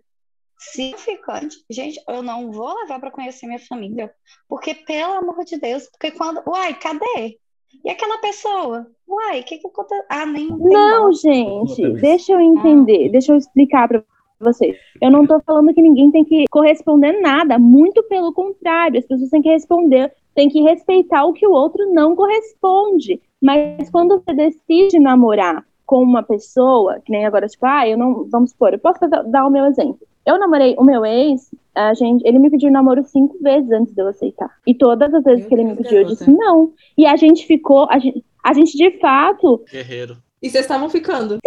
[0.57, 4.13] Se ficante, gente, eu não vou levar para conhecer minha família.
[4.47, 6.41] Porque, pelo amor de Deus, porque quando.
[6.47, 7.39] Uai, cadê?
[7.83, 8.85] E aquela pessoa?
[9.07, 10.03] Uai, o que que aconteceu?
[10.09, 11.15] Ah, nem Não, nome.
[11.15, 14.03] gente, deixa eu entender, deixa eu explicar pra
[14.39, 14.77] vocês.
[15.01, 19.29] Eu não tô falando que ninguém tem que corresponder nada, muito pelo contrário, as pessoas
[19.29, 23.21] têm que responder, têm que respeitar o que o outro não corresponde.
[23.41, 28.25] Mas quando você decide namorar com uma pessoa, que nem agora, tipo, ah, eu não,
[28.29, 29.99] vamos supor, eu posso dar o meu exemplo.
[30.25, 34.01] Eu namorei o meu ex, a gente, ele me pediu namoro cinco vezes antes de
[34.01, 34.49] eu aceitar.
[34.67, 36.73] E todas as vezes Meu que ele me Deus, pediu, eu disse não.
[36.97, 40.17] E a gente ficou, a gente, a gente de fato Guerreiro.
[40.41, 41.39] E vocês estavam ficando.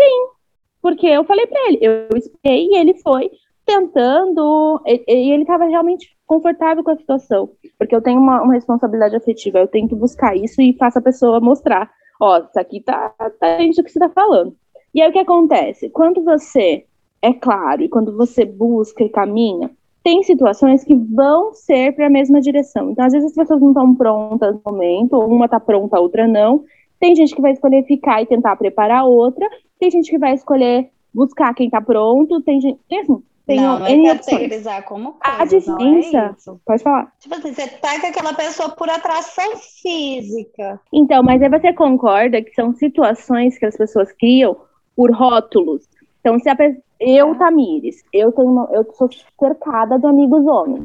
[0.82, 3.30] porque eu falei pra ele, eu esperei e ele foi
[3.64, 8.54] tentando, e, e ele tava realmente confortável com a situação, porque eu tenho uma, uma
[8.54, 11.90] responsabilidade afetiva, eu tento buscar isso e faço a pessoa mostrar,
[12.20, 14.54] ó, isso aqui tá, tá dentro do que você tá falando.
[14.94, 15.90] E aí o que acontece?
[15.90, 16.84] Quando você
[17.20, 19.70] é claro e quando você busca e caminha,
[20.02, 22.90] tem situações que vão ser para a mesma direção.
[22.90, 26.00] Então, às vezes as pessoas não estão prontas no momento, ou uma tá pronta, a
[26.00, 26.62] outra não.
[27.00, 29.48] Tem gente que vai escolher ficar e tentar preparar a outra,
[29.80, 32.78] tem gente que vai escolher buscar quem tá pronto, tem gente.
[32.88, 34.64] Tem assim, tem não, N é opções.
[34.86, 36.60] como A coisa, não é diferença- isso.
[36.64, 37.12] Pode falar.
[37.20, 40.80] Tipo assim, você tá com aquela pessoa por atração física.
[40.92, 44.56] Então, mas aí você concorda que são situações que as pessoas criam
[44.96, 45.88] por rótulos.
[46.20, 47.38] Então, se a pe- eu, É.
[47.38, 50.82] Tamires, eu tenho uma- eu sou cercada de amigos homens.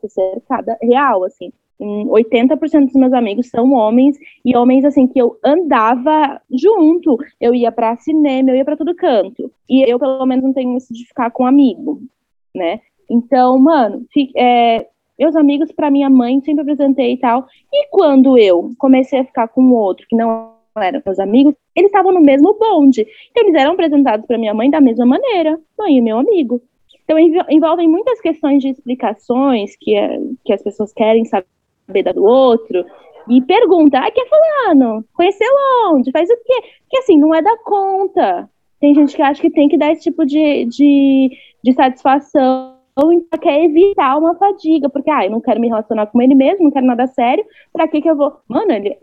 [0.00, 1.50] Sou cercada real, assim.
[1.78, 7.18] Em 80% dos meus amigos são homens e homens assim que eu andava junto.
[7.40, 9.52] Eu ia pra cinema, eu ia pra todo canto.
[9.68, 12.00] E eu pelo menos não tenho isso de ficar com amigo,
[12.54, 12.80] né?
[13.10, 14.06] Então, mano,
[14.36, 14.86] é,
[15.18, 17.46] meus amigos para minha mãe sempre apresentei e tal.
[17.72, 22.12] E quando eu comecei a ficar com outro que não eram meus amigos, eles estavam
[22.12, 23.06] no mesmo bonde.
[23.30, 26.60] Então, eles eram apresentados para minha mãe da mesma maneira, mãe e meu amigo.
[27.04, 27.18] Então,
[27.48, 31.46] envolvem muitas questões de explicações que, é, que as pessoas querem saber
[32.02, 32.84] da do outro.
[33.28, 35.04] E pergunta, que é fulano?
[35.12, 35.48] Conheceu
[35.90, 36.12] onde?
[36.12, 36.62] Faz o quê?
[36.88, 38.48] Que assim, não é da conta.
[38.80, 41.30] Tem gente que acha que tem que dar esse tipo de, de,
[41.62, 46.06] de satisfação ou então quer evitar uma fadiga, porque ah, eu não quero me relacionar
[46.06, 48.38] com ele mesmo, não quero nada sério, pra que que eu vou?
[48.48, 48.96] Mano, ele...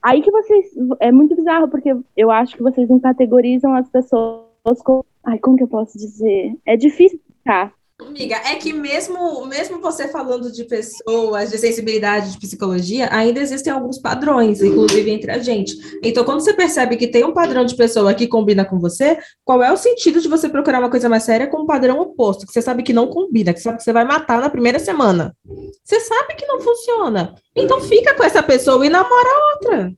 [0.00, 0.66] aí que vocês,
[1.00, 5.56] é muito bizarro, porque eu acho que vocês não categorizam as pessoas com, ai, como
[5.56, 6.54] que eu posso dizer?
[6.64, 7.72] É difícil tá
[8.06, 13.72] Amiga, é que mesmo, mesmo você falando de pessoas, de sensibilidade, de psicologia, ainda existem
[13.72, 15.74] alguns padrões, inclusive entre a gente.
[16.02, 19.62] Então, quando você percebe que tem um padrão de pessoa que combina com você, qual
[19.62, 22.52] é o sentido de você procurar uma coisa mais séria com um padrão oposto, que
[22.52, 25.36] você sabe que não combina, que você sabe que você vai matar na primeira semana?
[25.84, 27.34] Você sabe que não funciona.
[27.54, 29.92] Então, fica com essa pessoa e namora outra.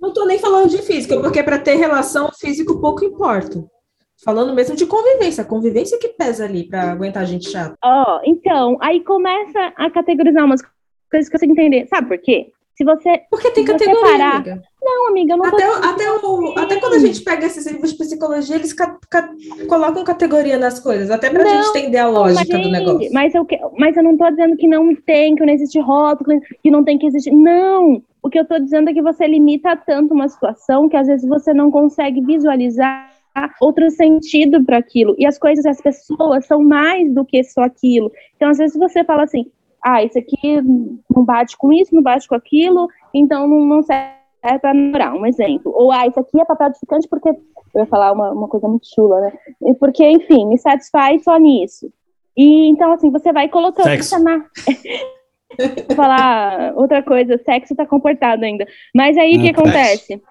[0.00, 3.62] Não estou nem falando de física, porque para ter relação, físico pouco importa.
[4.24, 7.74] Falando mesmo de convivência, convivência que pesa ali para aguentar a gente chata.
[7.82, 10.60] Ó, oh, então, aí começa a categorizar umas
[11.10, 11.86] coisas que você entender.
[11.88, 12.52] Sabe por quê?
[12.76, 13.22] Se você.
[13.30, 14.36] Porque tem categoria, parar...
[14.36, 14.62] amiga.
[14.82, 18.56] Não, amiga, não até, até, o, até quando a gente pega esses livros de psicologia,
[18.56, 19.30] eles ca, ca,
[19.68, 23.10] colocam categoria nas coisas, até pra não, gente entender a lógica mas, do negócio.
[23.12, 23.46] Mas eu,
[23.78, 26.98] mas eu não tô dizendo que não tem, que não existe rótulo, que não tem
[26.98, 27.30] que existir.
[27.30, 28.02] Não!
[28.22, 31.28] O que eu tô dizendo é que você limita tanto uma situação que às vezes
[31.28, 33.19] você não consegue visualizar
[33.60, 35.14] outro sentido para aquilo.
[35.18, 38.10] E as coisas, as pessoas são mais do que só aquilo.
[38.36, 39.46] Então, às vezes você fala assim,
[39.82, 40.60] ah, isso aqui
[41.08, 44.10] não bate com isso, não bate com aquilo, então não, não serve
[44.60, 45.72] para namorar, um exemplo.
[45.74, 47.36] Ou, ah, isso aqui é papel edificante porque, eu
[47.76, 49.32] ia falar uma, uma coisa muito chula, né?
[49.78, 51.90] Porque, enfim, me satisfaz só nisso.
[52.36, 53.84] E, então, assim, você vai colocando...
[53.84, 54.18] Sexo.
[54.22, 54.38] Na...
[55.86, 58.66] Vou falar outra coisa, sexo tá comportado ainda.
[58.94, 60.22] Mas aí, o que acontece?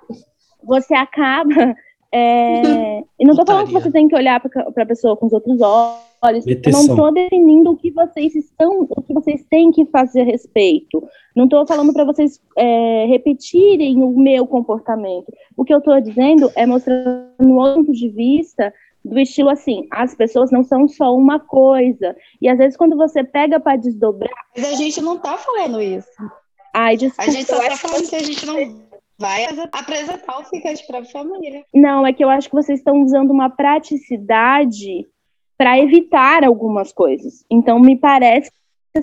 [0.64, 1.76] Você acaba
[2.12, 5.34] é, e não tô falando que você tem que olhar para a pessoa com os
[5.34, 6.46] outros olhos.
[6.48, 10.26] Eu não estou definindo o que vocês estão, o que vocês têm que fazer a
[10.26, 11.04] respeito.
[11.36, 15.32] Não estou falando para vocês é, repetirem o meu comportamento.
[15.56, 18.74] O que eu estou dizendo é mostrando um outro ponto de vista
[19.06, 22.16] do estilo assim, as pessoas não são só uma coisa.
[22.42, 24.46] E às vezes quando você pega para desdobrar.
[24.58, 26.10] Mas a gente não está falando isso.
[26.74, 27.30] Ai, desculpa.
[27.30, 28.89] A gente só está falando que a gente não
[29.20, 31.64] vai apresentar o ficante para a família.
[31.74, 35.06] Não, é que eu acho que vocês estão usando uma praticidade
[35.58, 37.44] para evitar algumas coisas.
[37.52, 38.50] Então, me parece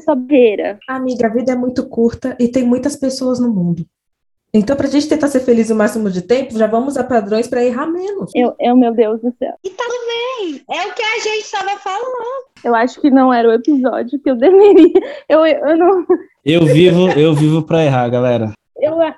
[0.04, 0.78] sobeira.
[0.88, 3.86] Amiga, a vida é muito curta e tem muitas pessoas no mundo.
[4.52, 7.46] Então, para a gente tentar ser feliz o máximo de tempo, já vamos a padrões
[7.46, 8.30] para errar menos.
[8.34, 9.54] Eu, eu, meu Deus do céu.
[9.62, 10.62] E tudo bem.
[10.70, 12.46] É o que a gente estava falando.
[12.64, 14.92] Eu acho que não era o episódio que eu deveria.
[15.28, 16.06] Eu, eu não.
[16.44, 18.52] Eu vivo, eu vivo para errar, galera.
[18.87, 19.14] Eu, é,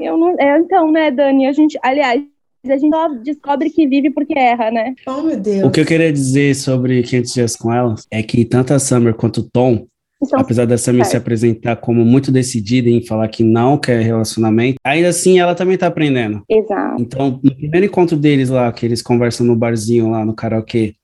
[0.00, 1.46] eu não, é, então, né, Dani?
[1.46, 2.22] A gente, aliás,
[2.64, 4.94] a gente só descobre que vive porque erra, né?
[5.06, 5.64] Oh, meu Deus.
[5.64, 9.14] O que eu queria dizer sobre 500 Dias com Ela é que tanto a Summer
[9.14, 9.86] quanto o Tom,
[10.22, 14.78] então, apesar da Summer se apresentar como muito decidida em falar que não quer relacionamento,
[14.84, 16.42] ainda assim ela também tá aprendendo.
[16.48, 17.02] Exato.
[17.02, 20.94] Então, no primeiro encontro deles lá, que eles conversam no barzinho lá, no karaokê,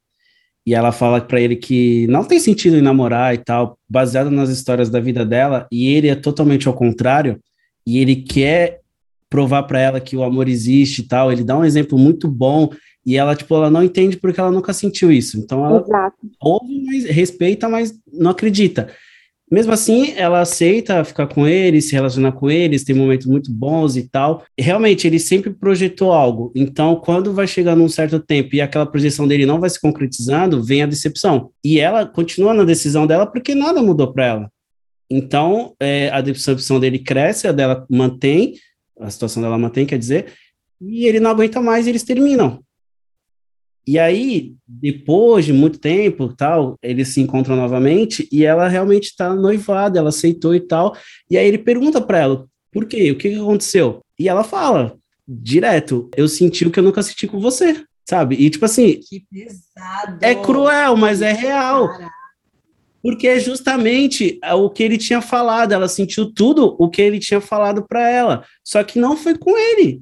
[0.65, 4.49] e ela fala para ele que não tem sentido em namorar e tal, baseado nas
[4.49, 7.39] histórias da vida dela, e ele é totalmente ao contrário,
[7.87, 8.81] e ele quer
[9.29, 11.33] provar para ela que o amor existe e tal.
[11.33, 12.71] Ele dá um exemplo muito bom
[13.05, 15.39] e ela tipo ela não entende porque ela nunca sentiu isso.
[15.39, 16.17] Então ela Exato.
[16.41, 18.89] ouve, mas respeita, mas não acredita.
[19.53, 23.99] Mesmo assim, ela aceita ficar com ele, se relacionar com eles, tem momentos muito bons
[23.99, 24.45] e tal.
[24.59, 26.51] Realmente, ele sempre projetou algo.
[26.57, 30.63] Então, quando vai chegar num certo tempo e aquela projeção dele não vai se concretizando,
[30.63, 31.51] vem a decepção.
[31.63, 34.51] E ela continua na decisão dela porque nada mudou para ela.
[35.15, 38.55] Então, é, a decepção dele cresce, a dela mantém,
[38.99, 40.33] a situação dela mantém, quer dizer,
[40.81, 42.65] e ele não aguenta mais e eles terminam.
[43.87, 49.35] E aí, depois de muito tempo, tal, eles se encontram novamente e ela realmente está
[49.35, 50.97] noivada, ela aceitou e tal.
[51.29, 53.11] E aí ele pergunta para ela, por quê?
[53.11, 54.01] O que, que aconteceu?
[54.19, 54.97] E ela fala,
[55.29, 58.37] direto, eu senti o que eu nunca senti com você, sabe?
[58.37, 60.25] E tipo assim, que pesado.
[60.25, 61.89] É cruel, mas é real.
[61.89, 62.22] Cara.
[63.03, 67.41] Porque é justamente o que ele tinha falado, ela sentiu tudo o que ele tinha
[67.41, 70.01] falado para ela, só que não foi com ele.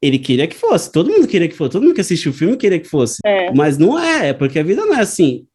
[0.00, 2.56] Ele queria que fosse, todo mundo queria que fosse, todo mundo que assistiu o filme
[2.56, 3.18] queria que fosse.
[3.24, 3.52] É.
[3.52, 5.46] Mas não é, é porque a vida não é assim.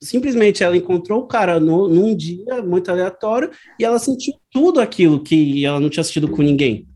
[0.00, 5.22] Simplesmente ela encontrou o cara no, num dia muito aleatório e ela sentiu tudo aquilo
[5.22, 6.86] que ela não tinha assistido com ninguém.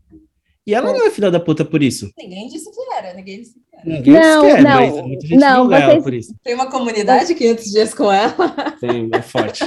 [0.67, 0.93] E ela é.
[0.93, 2.11] não é filha da puta por isso.
[2.17, 3.85] Ninguém disse que era, ninguém disse que era.
[3.85, 6.35] Ninguém Não, quer, não, mas muita gente não, julga ela vocês- por isso.
[6.43, 8.71] Tem uma comunidade 500 dias com ela.
[8.79, 9.63] Tem, é forte.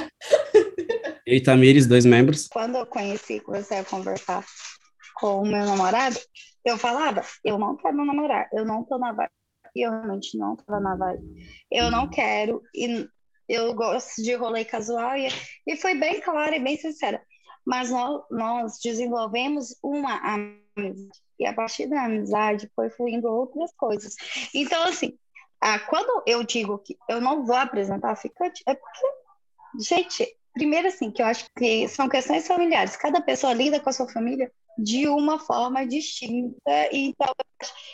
[1.26, 2.48] Eu e Tamires, dois membros.
[2.48, 4.44] Quando eu conheci, comecei a conversar
[5.20, 6.16] com o meu namorado,
[6.64, 9.30] eu falava, eu não quero namorar, eu não tô na vibe.
[9.76, 11.22] E eu realmente não tava na vibe.
[11.70, 13.06] Eu não quero, e
[13.48, 15.28] eu gosto de rolê casual, e,
[15.66, 17.20] e foi bem clara e bem sincera.
[17.68, 17.90] Mas
[18.30, 24.16] nós, desenvolvemos uma amizade, e a partir da amizade foi fluindo outras coisas.
[24.54, 25.18] Então, assim,
[25.60, 29.06] ah, quando eu digo que eu não vou apresentar ficante, é porque,
[29.80, 32.96] gente, primeiro assim, que eu acho que são questões familiares.
[32.96, 36.88] Cada pessoa lida com a sua família de uma forma distinta.
[36.90, 37.34] Então,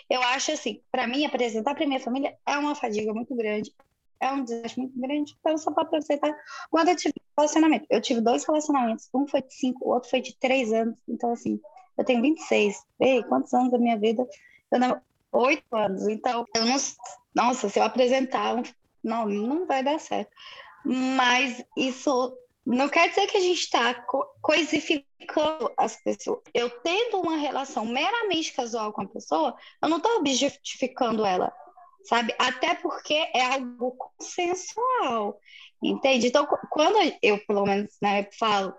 [0.08, 3.74] eu acho assim, para mim, apresentar para minha família é uma fadiga muito grande.
[4.24, 5.36] É um desgaste muito grande.
[5.38, 6.34] Então, só para apresentar
[6.70, 7.86] quando eu tive relacionamento.
[7.90, 9.06] Eu tive dois relacionamentos.
[9.12, 10.96] Um foi de cinco, o outro foi de três anos.
[11.06, 11.60] Então, assim,
[11.98, 12.82] eu tenho 26.
[13.00, 14.26] Ei, quantos anos da minha vida?
[14.72, 15.00] Eu não...
[15.32, 16.08] Oito anos.
[16.08, 16.76] Então, eu não.
[17.34, 18.62] Nossa, se eu apresentar,
[19.02, 20.30] não, não vai dar certo.
[20.84, 26.40] Mas isso não quer dizer que a gente está co coisificando as pessoas.
[26.54, 31.52] Eu tendo uma relação meramente casual com a pessoa, eu não estou objetificando ela,
[32.04, 32.34] sabe?
[32.38, 35.38] Até porque é algo consensual,
[35.82, 36.26] entende?
[36.26, 38.74] Então, quando eu, pelo menos, né, falo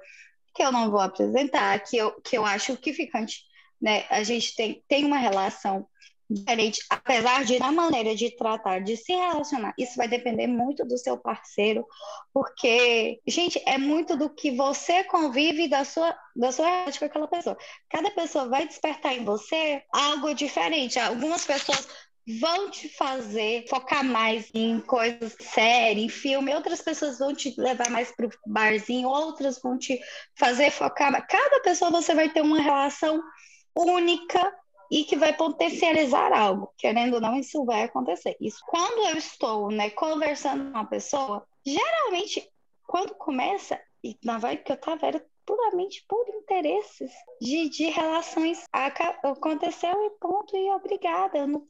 [0.53, 3.43] que eu não vou apresentar, que eu, que eu acho que ficante,
[3.81, 5.87] né, a gente tem, tem uma relação
[6.29, 10.97] diferente, apesar de na maneira de tratar, de se relacionar, isso vai depender muito do
[10.97, 11.85] seu parceiro,
[12.33, 17.27] porque, gente, é muito do que você convive da sua da sua relação com aquela
[17.27, 17.57] pessoa.
[17.89, 20.99] Cada pessoa vai despertar em você algo diferente.
[20.99, 21.87] Algumas pessoas
[22.27, 27.89] vão te fazer focar mais em coisas sérias, em filme, outras pessoas vão te levar
[27.89, 29.99] mais para o barzinho, outras vão te
[30.35, 31.25] fazer focar.
[31.27, 33.21] Cada pessoa você vai ter uma relação
[33.75, 34.53] única
[34.91, 36.73] e que vai potencializar algo.
[36.77, 38.35] Querendo ou não, isso vai acontecer.
[38.41, 42.49] Isso quando eu estou, né, conversando com uma pessoa, geralmente
[42.87, 48.63] quando começa e na vibe que eu tava era puramente por interesses de, de relações.
[48.71, 51.45] Aconteceu e ponto e obrigada.
[51.45, 51.65] Não,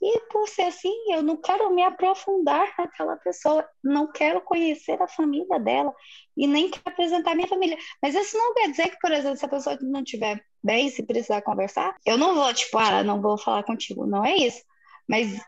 [0.00, 3.68] e por ser assim eu não quero me aprofundar naquela pessoa.
[3.82, 5.94] Não quero conhecer a família dela
[6.36, 7.76] e nem quero apresentar minha família.
[8.02, 11.04] Mas isso não quer dizer que por exemplo se a pessoa não tiver bem se
[11.04, 14.06] precisar conversar eu não vou tipo ah não vou falar contigo.
[14.06, 14.62] Não é isso.
[15.08, 15.40] Mas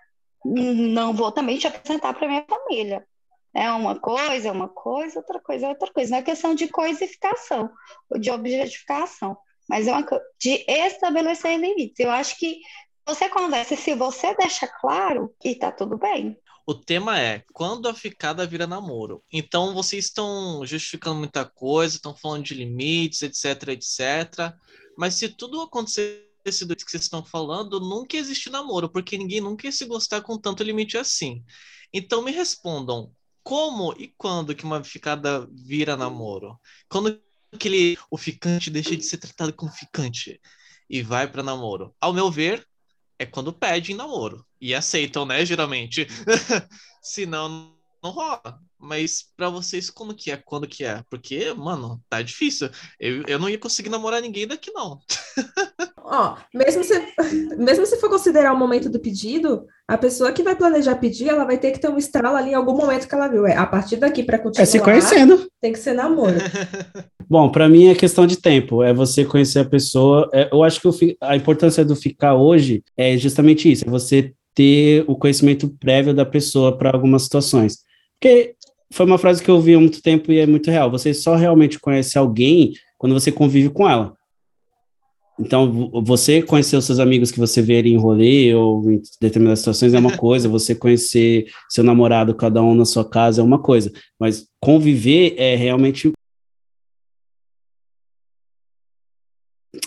[0.45, 3.07] não vou também te apresentar para minha família
[3.55, 6.11] é uma coisa, é uma coisa, outra coisa é outra coisa.
[6.11, 7.71] Não é questão de coisificação,
[8.19, 9.37] de objetificação,
[9.69, 10.07] mas é uma
[10.39, 11.99] de estabelecer limites.
[11.99, 12.61] Eu acho que
[13.07, 16.39] você conversa, se você deixa claro, e tá tudo bem.
[16.67, 19.25] O tema é quando a ficada vira namoro.
[19.33, 24.55] Então vocês estão justificando muita coisa, estão falando de limites, etc, etc.
[24.97, 29.41] Mas se tudo acontecer desse do que vocês estão falando, nunca existe namoro, porque ninguém
[29.41, 31.43] nunca ia se gostar com tanto limite assim.
[31.93, 36.59] Então me respondam, como e quando que uma ficada vira namoro?
[36.89, 37.21] Quando
[37.59, 40.41] que ele, o ficante deixa de ser tratado como ficante
[40.89, 41.95] e vai para namoro?
[42.01, 42.67] Ao meu ver,
[43.19, 46.07] é quando pedem namoro e aceitam, né, geralmente.
[47.03, 48.61] Senão não rola.
[48.79, 50.37] Mas para vocês como que é?
[50.37, 51.03] Quando que é?
[51.11, 52.71] Porque, mano, tá difícil.
[52.99, 55.01] Eu, eu não ia conseguir namorar ninguém daqui não.
[56.11, 57.01] Ó, mesmo se,
[57.57, 61.45] mesmo se for considerar o momento do pedido, a pessoa que vai planejar pedir, ela
[61.45, 63.47] vai ter que ter um estralo ali em algum momento que ela viu.
[63.47, 64.65] É, a partir daqui para continuar.
[64.65, 65.47] É se conhecendo.
[65.61, 66.35] Tem que ser namoro.
[67.31, 68.83] Bom, para mim é questão de tempo.
[68.83, 70.29] É você conhecer a pessoa.
[70.35, 73.85] É, eu acho que a importância do ficar hoje é justamente isso.
[73.87, 77.79] É você ter o conhecimento prévio da pessoa para algumas situações.
[78.19, 78.57] Porque
[78.93, 80.91] foi uma frase que eu ouvi há muito tempo e é muito real.
[80.91, 84.13] Você só realmente conhece alguém quando você convive com ela.
[85.41, 89.95] Então, você conhecer os seus amigos que você vê em rolê ou em determinadas situações
[89.95, 93.91] é uma coisa, você conhecer seu namorado, cada um na sua casa, é uma coisa,
[94.19, 96.13] mas conviver é realmente.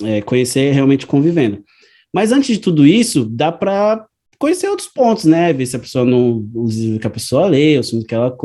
[0.01, 1.63] É, conhecer é realmente convivendo.
[2.11, 4.07] Mas antes de tudo isso, dá para
[4.39, 5.53] conhecer outros pontos, né?
[5.53, 6.43] Ver se a pessoa não.
[6.55, 8.35] os livros que a pessoa lê, os filmes que ela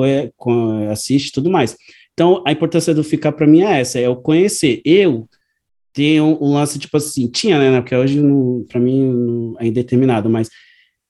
[0.92, 1.74] assiste e tudo mais.
[2.12, 4.82] Então, a importância do ficar para mim é essa: é o conhecer.
[4.84, 5.26] Eu
[5.93, 7.80] tem um, um, lance, tipo assim, tinha, né?
[7.80, 8.20] Porque hoje,
[8.68, 10.49] para mim, não, é indeterminado, mas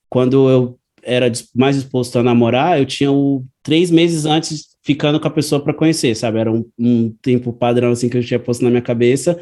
[0.09, 5.27] quando eu era mais disposto a namorar, eu tinha o três meses antes ficando com
[5.27, 6.39] a pessoa para conhecer, sabe?
[6.39, 9.41] Era um, um, tempo padrão, assim, que eu tinha posto na minha cabeça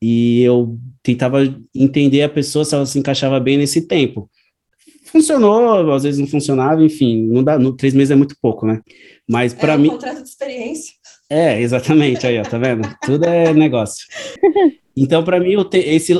[0.00, 1.38] e eu tentava
[1.74, 4.28] entender a pessoa se ela se encaixava bem nesse tempo.
[5.04, 8.80] Funcionou, às vezes não funcionava, enfim, não dá, no, três meses é muito pouco, né?
[9.28, 9.88] Mas para é um mim.
[9.90, 10.94] contrato de experiência.
[11.34, 12.86] É, exatamente, aí, ó, tá vendo?
[13.00, 14.06] Tudo é negócio.
[14.96, 15.78] Então, para mim, te...
[15.78, 16.14] esse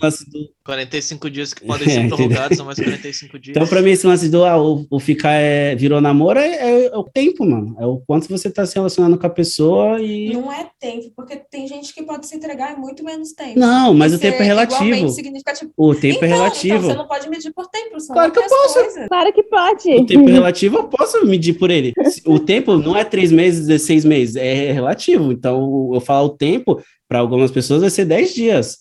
[0.00, 0.48] lance do.
[0.64, 3.56] 45 dias que podem ser prorrogados, são mais 45 dias.
[3.56, 6.86] Então, para mim, esse lance do ah, o, o ficar é, virou namoro é, é,
[6.86, 7.74] é, o tempo, mano.
[7.80, 10.32] É o quanto você tá se relacionando com a pessoa e.
[10.32, 13.58] Não é tempo, porque tem gente que pode se entregar em muito menos tempo.
[13.58, 15.06] Não, mas o tempo é relativo.
[15.76, 16.76] O tempo é então, é relativo.
[16.76, 17.98] Então, você não pode medir por tempo.
[18.00, 18.74] São claro que eu posso.
[18.74, 19.08] Coisas.
[19.08, 19.90] Claro que pode.
[19.90, 21.94] O tempo é relativo, eu posso medir por ele.
[22.26, 25.32] O tempo não é três meses, 16 meses, é relativo.
[25.32, 28.78] Então, eu falar o tempo, para algumas pessoas, vai ser 10 dias.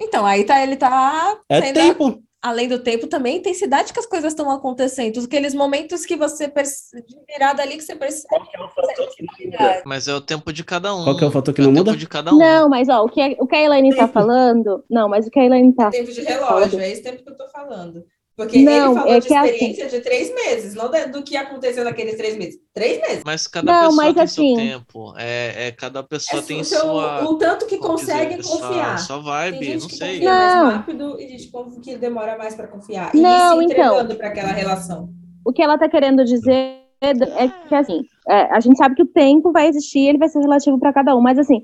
[0.00, 1.38] Então, aí tá, ele tá.
[1.48, 2.22] É tempo.
[2.42, 5.20] além do tempo, também a intensidade que as coisas estão acontecendo.
[5.20, 8.28] Aqueles momentos que você percebe, virada ali que você percebe.
[8.28, 9.82] Qual que é o fator que não muda?
[9.86, 11.04] Mas é o tempo de cada um.
[11.04, 11.96] Qual que é o fator que é não muda?
[11.96, 12.38] de cada um.
[12.38, 14.84] Não, mas ó, o que, o que a Elaine tá falando.
[14.90, 15.90] Não, mas o que a Elaine tá.
[15.90, 18.04] Tempo de relógio, é esse tempo que eu tô falando.
[18.36, 19.96] Porque não, ele falou é de assim experiência assim...
[19.96, 22.58] de três meses, não do que aconteceu naqueles três meses.
[22.72, 23.22] Três meses.
[23.24, 24.56] Mas cada não, pessoa mas tem assim...
[24.56, 25.14] seu tempo.
[25.16, 27.24] É, é, cada pessoa é, tem seu, sua.
[27.24, 28.98] O tanto que consegue dizer, confiar.
[28.98, 30.14] Sua, sua vibe, não sei.
[30.14, 30.64] Confia não.
[30.64, 33.14] mais rápido e gente que demora mais para confiar.
[33.14, 34.16] E não, se então.
[34.16, 35.08] para aquela relação.
[35.44, 39.06] O que ela está querendo dizer é que assim, é, a gente sabe que o
[39.06, 41.62] tempo vai existir, ele vai ser relativo para cada um, mas assim,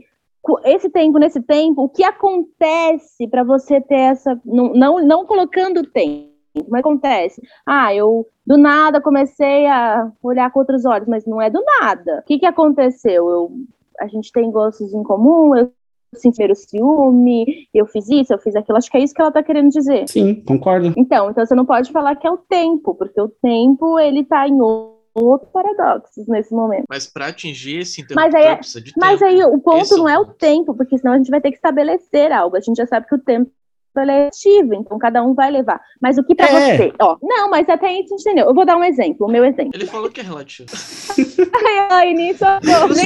[0.65, 4.41] esse tempo, nesse tempo, o que acontece para você ter essa.
[4.45, 7.41] Não, não, não colocando tempo como acontece?
[7.67, 12.21] Ah, eu do nada comecei a olhar com outros olhos, mas não é do nada.
[12.21, 13.29] O que, que aconteceu?
[13.29, 13.53] Eu,
[14.01, 15.73] a gente tem gostos em comum, eu
[16.15, 18.79] senti o ciúme, eu fiz isso, eu fiz aquilo.
[18.79, 20.09] Acho que é isso que ela tá querendo dizer.
[20.09, 20.93] Sim, concordo.
[20.97, 24.49] Então, então você não pode falar que é o tempo, porque o tempo ele tá
[24.49, 26.85] em outro paradoxos nesse momento.
[26.89, 29.97] Mas para atingir esse interruptor mas aí, precisa de Mas aí o ponto esse é
[29.97, 32.57] não é o tempo, porque senão a gente vai ter que estabelecer algo.
[32.57, 33.51] A gente já sabe que o tempo
[33.95, 35.81] coletivo, então cada um vai levar.
[36.01, 36.77] Mas o que para é.
[36.77, 38.47] você, ó, não, mas até aí você entendeu.
[38.47, 39.73] Eu vou dar um exemplo, o meu exemplo.
[39.75, 40.69] Ele falou que é relativo.
[41.91, 42.45] Ai, nisso.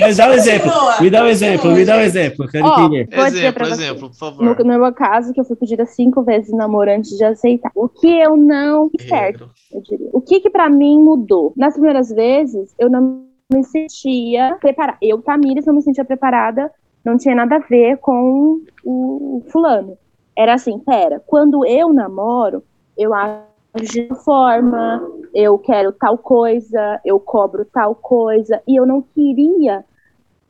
[0.01, 0.71] Mas dá um exemplo,
[1.01, 3.09] me dá um exemplo, me dá um exemplo, quero ó, entender.
[3.15, 4.45] Vou exemplo, exemplo, por favor.
[4.45, 7.71] No, no, meu caso, que eu fui pedida cinco vezes namoro antes de aceitar.
[7.75, 10.09] O que eu não certo, eu diria.
[10.13, 11.53] O que que para mim mudou?
[11.57, 14.99] Nas primeiras vezes, eu não me sentia preparada.
[15.03, 16.71] Eu, Tamires, não me sentia preparada
[17.05, 19.97] não tinha nada a ver com o fulano
[20.37, 22.63] era assim, pera, quando eu namoro,
[22.97, 23.45] eu ajo
[23.83, 25.03] de forma,
[25.35, 29.85] eu quero tal coisa, eu cobro tal coisa, e eu não queria,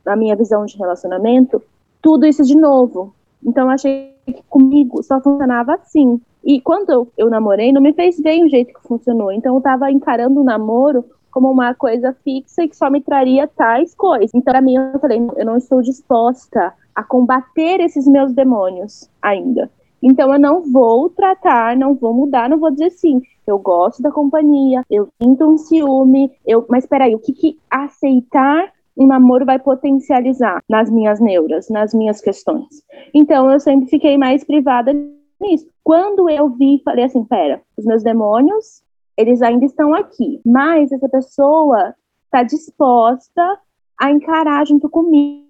[0.05, 1.61] na minha visão de relacionamento,
[2.01, 3.13] tudo isso de novo.
[3.43, 6.19] Então, achei que comigo só funcionava assim.
[6.43, 9.31] E quando eu, eu namorei, não me fez bem o jeito que funcionou.
[9.31, 11.05] Então, eu tava encarando o namoro
[11.35, 14.31] como uma coisa fixa e que só me traria tais coisas.
[14.33, 19.69] Então, para mim, eu falei, eu não estou disposta a combater esses meus demônios ainda.
[20.01, 23.21] Então eu não vou tratar, não vou mudar, não vou dizer sim.
[23.45, 28.71] Eu gosto da companhia, eu sinto um ciúme, eu, mas peraí, o que, que aceitar
[28.97, 32.81] um namoro vai potencializar nas minhas neuras, nas minhas questões?
[33.13, 34.93] Então eu sempre fiquei mais privada
[35.41, 35.67] nisso.
[35.83, 38.84] Quando eu vi, falei assim, pera, os meus demônios,
[39.17, 41.93] eles ainda estão aqui, mas essa pessoa
[42.25, 43.59] está disposta
[43.99, 45.45] a encarar junto comigo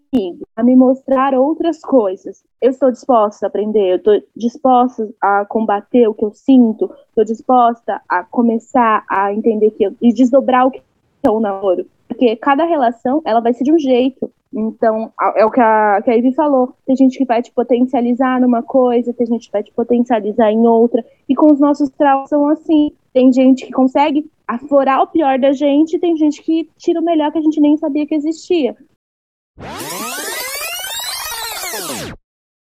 [0.56, 2.44] a me mostrar outras coisas.
[2.62, 7.26] Eu estou disposta a aprender, eu estou disposta a combater o que eu sinto, estou
[7.26, 10.82] disposta a começar a entender que eu, e desdobrar o que
[11.24, 11.86] é o namoro.
[12.08, 14.32] Porque cada relação, ela vai ser de um jeito.
[14.54, 16.74] Então, é o que a, que a Ivy falou.
[16.86, 20.66] Tem gente que vai te potencializar numa coisa, tem gente que vai te potencializar em
[20.66, 21.04] outra.
[21.28, 22.94] E com os nossos traumas são assim.
[23.16, 27.32] Tem gente que consegue aflorar o pior da gente, tem gente que tira o melhor
[27.32, 28.76] que a gente nem sabia que existia.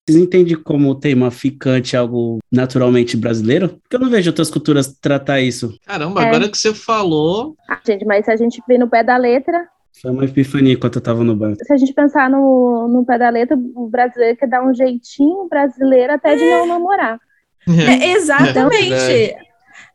[0.08, 3.68] Vocês entendem como o tema ficante algo naturalmente brasileiro?
[3.68, 5.78] Porque eu não vejo outras culturas tratar isso.
[5.86, 6.28] Caramba, é.
[6.30, 7.54] agora que você falou.
[7.70, 9.68] Ah, gente, mas se a gente vê no pé da letra.
[10.02, 11.58] Foi uma epifania enquanto eu tava no banco.
[11.62, 15.50] Se a gente pensar no, no pé da letra, o brasileiro quer dar um jeitinho
[15.50, 17.20] brasileiro até de não namorar.
[17.68, 18.94] É, exatamente.
[18.94, 19.47] É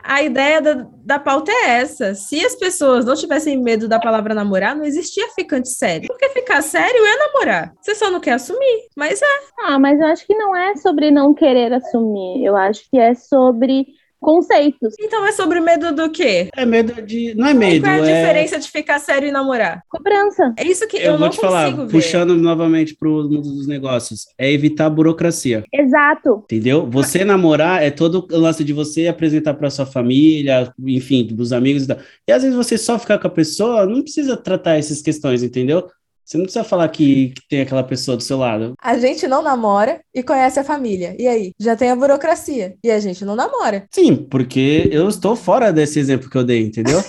[0.03, 2.15] a ideia da, da pauta é essa.
[2.15, 6.09] Se as pessoas não tivessem medo da palavra namorar, não existia ficante sério.
[6.09, 7.73] Porque ficar sério é namorar.
[7.81, 9.27] Você só não quer assumir, mas é.
[9.61, 12.45] Ah, mas eu acho que não é sobre não querer assumir.
[12.45, 13.87] Eu acho que é sobre
[14.23, 14.95] conceitos.
[14.99, 16.49] Então é sobre medo do quê?
[16.57, 17.35] É medo de.
[17.35, 17.85] Não é medo.
[17.85, 18.21] Qual é a é...
[18.21, 19.83] diferença de ficar sério e namorar?
[19.89, 20.55] Cobrança.
[20.57, 21.89] É isso que eu, eu vou te falar, ver.
[21.89, 25.65] puxando novamente para o mundo dos negócios, é evitar a burocracia.
[25.73, 26.45] Exato.
[26.45, 26.89] Entendeu?
[26.89, 31.83] Você namorar é todo o lance de você apresentar para sua família, enfim, dos amigos
[31.83, 31.99] e tal.
[32.27, 35.89] E às vezes você só ficar com a pessoa, não precisa tratar essas questões, entendeu?
[36.33, 38.73] Você não precisa falar que, que, tem aquela pessoa do seu lado.
[38.81, 41.15] A gente não namora e conhece a família.
[41.19, 41.53] E aí?
[41.61, 42.75] Já tem a burocracia.
[42.83, 43.85] E a gente não namora.
[43.91, 47.05] Sim, porque eu estou fora desse exemplo que eu dei, entendeu?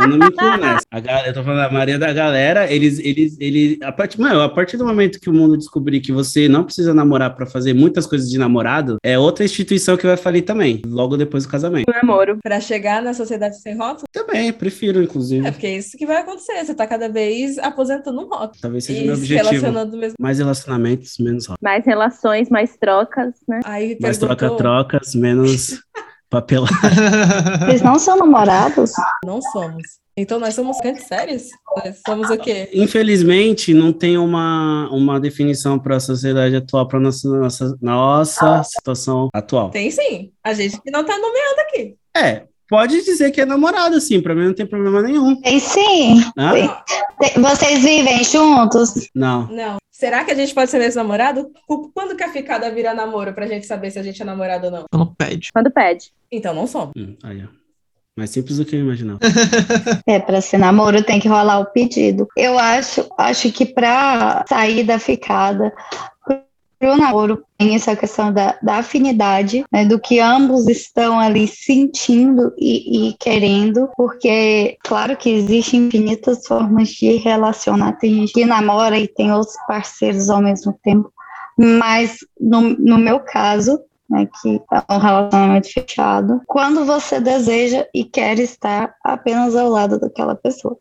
[0.00, 0.84] Eu não me incluo nessa.
[1.00, 4.48] Galera, eu tô falando, a maioria da galera, eles, eles, eles, a partir, mano, a
[4.48, 8.06] partir do momento que o mundo descobrir que você não precisa namorar pra fazer muitas
[8.06, 11.90] coisas de namorado, é outra instituição que vai falir também, logo depois do casamento.
[11.90, 12.38] Namoro.
[12.42, 14.04] Pra chegar na sociedade sem rótulo?
[14.12, 15.44] Também, prefiro, inclusive.
[15.44, 16.64] É porque é isso que vai acontecer.
[16.64, 18.60] Você tá cada vez aposentando rótulo.
[18.60, 19.48] Talvez seja o meu objetivo.
[19.50, 20.16] relacionando mesmo.
[20.20, 21.62] Mais relacionamentos, menos rock.
[21.62, 23.60] Mais relações, mais trocas, né?
[23.64, 25.80] Aí Mais perguntou, troca-trocas, menos
[26.30, 26.72] papelada.
[27.66, 28.92] Vocês não são namorados?
[29.24, 29.82] Não somos.
[30.16, 31.44] Então nós somos cantos sérios?
[31.76, 32.68] Nós somos o quê?
[32.74, 39.28] Infelizmente, não tem uma, uma definição para a sociedade atual, para nossa, nossa, nossa situação
[39.32, 39.70] atual.
[39.70, 40.32] Tem sim.
[40.42, 41.96] A gente que não tá nomeando aqui.
[42.16, 45.40] É, pode dizer que é namorado, sim, para mim não tem problema nenhum.
[45.40, 46.20] Tem sim.
[47.18, 49.08] Tem- Vocês vivem juntos?
[49.14, 49.46] Não.
[49.48, 49.76] Não.
[49.90, 51.50] Será que a gente pode ser mesmo namorado?
[51.92, 54.70] Quando que a ficada vira namoro pra gente saber se a gente é namorado ou
[54.70, 54.84] não?
[54.92, 55.48] Quando pede.
[55.52, 56.12] Quando pede.
[56.30, 56.92] Então não somos.
[56.96, 57.48] Hum, aí, ó.
[58.16, 59.18] Mais simples do que eu imaginava.
[60.06, 62.26] É, para ser namoro tem que rolar o pedido.
[62.36, 65.72] Eu acho, acho que para sair da ficada,
[66.78, 72.52] pro namoro, tem essa questão da, da afinidade, né, do que ambos estão ali sentindo
[72.56, 78.98] e, e querendo, porque, claro que existem infinitas formas de relacionar, tem gente que namora
[78.98, 81.12] e tem outros parceiros ao mesmo tempo,
[81.58, 88.04] mas no, no meu caso, né, que é um relacionamento fechado, quando você deseja e
[88.04, 90.78] quer estar apenas ao lado daquela pessoa.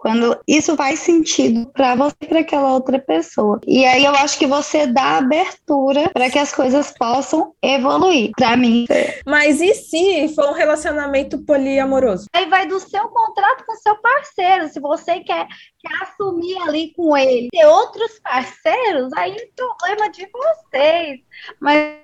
[0.00, 3.60] Quando isso faz sentido para você e para aquela outra pessoa.
[3.66, 8.30] E aí eu acho que você dá abertura para que as coisas possam evoluir.
[8.34, 8.86] Para mim,
[9.26, 12.26] Mas e se for um relacionamento poliamoroso?
[12.32, 14.68] aí vai do seu contrato com o seu parceiro.
[14.68, 15.46] Se você quer,
[15.78, 21.20] quer assumir ali com ele, ter outros parceiros, aí é problema de vocês.
[21.60, 21.99] Mas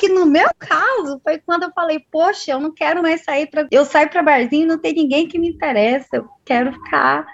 [0.00, 3.66] que no meu caso foi quando eu falei, poxa, eu não quero mais sair para.
[3.70, 6.08] Eu saio para barzinho, não tem ninguém que me interessa.
[6.12, 7.24] Eu quero ficar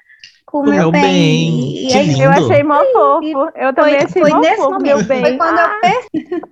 [0.44, 1.02] com o meu meu bem.
[1.02, 2.22] bem, E que aí lindo.
[2.22, 3.50] Eu achei mó fofo.
[3.56, 4.82] Eu também foi, achei foi mó nesse fofo, momento.
[4.96, 5.20] meu bem.
[5.20, 6.10] Foi quando, Ah, eu perce-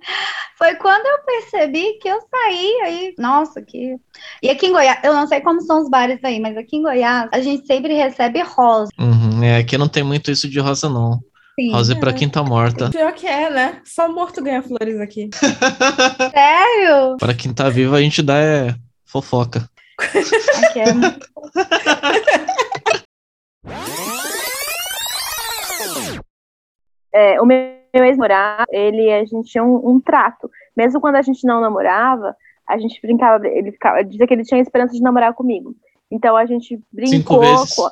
[0.57, 3.13] foi quando eu percebi que eu saí aí.
[3.17, 3.95] Nossa, que.
[4.41, 6.81] E aqui em Goiás, eu não sei como são os bares aí, mas aqui em
[6.81, 8.89] Goiás a gente sempre recebe rosa.
[8.99, 11.19] Uhum, é, aqui não tem muito isso de rosa, não.
[11.59, 11.71] Sim.
[11.73, 12.89] Rosa é pra quem tá morta.
[12.89, 13.81] Pior que é, né?
[13.83, 15.29] Só morto ganha flores aqui.
[16.31, 17.17] Sério?
[17.19, 18.73] Para quem tá vivo, a gente dá é
[19.05, 19.69] fofoca.
[19.99, 21.27] Aqui é muito-
[27.13, 27.59] é, o meu
[27.93, 30.49] ex-namorado, ele, a gente tinha um, um trato.
[30.77, 32.33] Mesmo quando a gente não namorava,
[32.67, 35.75] a gente brincava, ele ficava, dizia que ele tinha esperança de namorar comigo.
[36.09, 37.75] Então a gente Cinco brincou vezes.
[37.75, 37.89] com,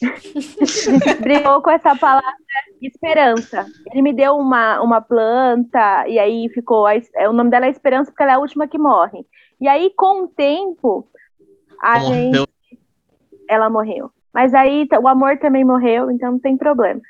[1.20, 2.32] brincou com essa palavra
[2.80, 3.66] esperança.
[3.90, 6.86] Ele me deu uma, uma planta, e aí ficou.
[6.86, 9.24] a é, o nome dela é Esperança, porque ela é a última que morre.
[9.60, 11.06] E aí, com o tempo,
[11.82, 12.26] a Ela gente.
[12.26, 12.46] morreu.
[13.48, 14.10] Ela morreu.
[14.32, 17.00] Mas aí o amor também morreu, então não tem problema.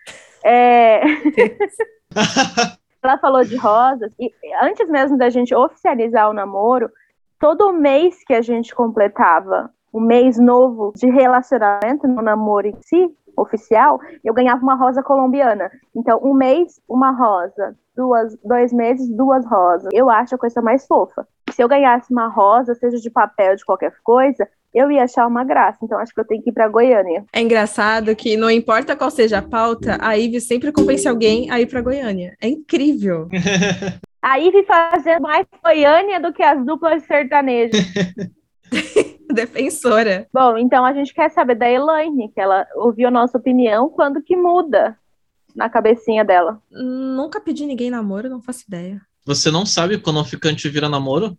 [0.42, 1.02] É,
[3.02, 4.32] ela falou de rosas, e
[4.62, 6.90] antes mesmo da gente oficializar o namoro,
[7.38, 13.10] todo mês que a gente completava um mês novo de relacionamento no namoro em si,
[13.36, 15.70] oficial, eu ganhava uma rosa colombiana.
[15.94, 17.74] Então, um mês, uma rosa.
[17.96, 19.90] Duas, dois meses, duas rosas.
[19.92, 21.26] Eu acho a coisa mais fofa.
[21.50, 25.44] Se eu ganhasse uma rosa, seja de papel, de qualquer coisa, eu ia achar uma
[25.44, 25.78] graça.
[25.82, 27.24] Então, acho que eu tenho que ir pra Goiânia.
[27.32, 31.60] É engraçado que não importa qual seja a pauta, a Ivy sempre convence alguém a
[31.60, 32.36] ir pra Goiânia.
[32.40, 33.28] É incrível.
[34.22, 37.80] A Ivy fazendo mais Goiânia do que as duplas sertanejas.
[39.34, 40.26] Defensora.
[40.32, 44.22] Bom, então a gente quer saber da Elaine, que ela ouviu a nossa opinião, quando
[44.22, 44.96] que muda
[45.54, 46.60] na cabecinha dela.
[46.70, 49.00] Nunca pedi ninguém namoro, não faço ideia.
[49.26, 51.36] Você não sabe quando um ficante vira namoro?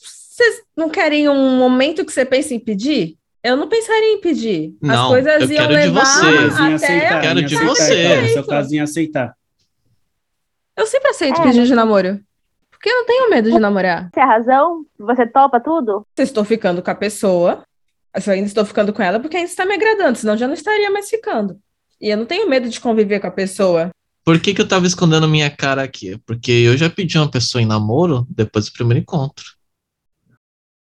[0.00, 3.16] Vocês não querem um momento que você pensa em pedir?
[3.42, 4.74] Eu não pensaria em pedir.
[4.82, 6.24] As Não, coisas eu iam quero de levar você.
[6.24, 6.74] Mas em até.
[6.74, 8.04] aceitar, Quero de aceitar, você.
[8.22, 9.36] então, seu caso, em aceitar.
[10.76, 12.20] Eu sempre aceito É, pedir de namoro.
[12.84, 14.10] Porque eu não tenho medo de namorar.
[14.12, 14.84] Você é a razão?
[14.98, 16.06] Você topa tudo?
[16.14, 17.64] Se eu estou ficando com a pessoa,
[18.18, 20.46] se eu ainda estou ficando com ela, porque ainda está me agradando, senão eu já
[20.46, 21.58] não estaria mais ficando.
[21.98, 23.88] E eu não tenho medo de conviver com a pessoa.
[24.22, 26.18] Por que, que eu tava escondendo minha cara aqui?
[26.26, 29.46] Porque eu já pedi uma pessoa em namoro depois do primeiro encontro.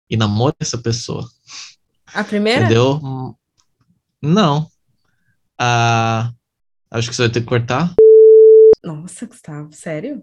[0.09, 1.29] E namoro essa pessoa.
[2.07, 2.65] A primeira?
[2.65, 3.37] Entendeu?
[4.23, 4.67] Não.
[5.59, 6.33] Ah,
[6.91, 7.95] acho que você vai ter que cortar.
[8.83, 10.23] Nossa, Gustavo, sério?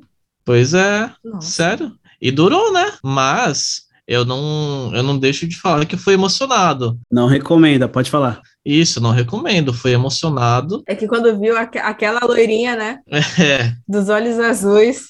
[0.49, 1.47] Pois é, Nossa.
[1.47, 1.91] sério.
[2.19, 2.91] E durou, né?
[3.03, 6.99] Mas eu não, eu não deixo de falar que fui emocionado.
[7.11, 8.41] Não recomenda, pode falar.
[8.65, 9.71] Isso, não recomendo.
[9.71, 10.81] Fui emocionado.
[10.87, 12.97] É que quando viu aque- aquela loirinha, né?
[13.39, 15.09] É, Dos olhos azuis.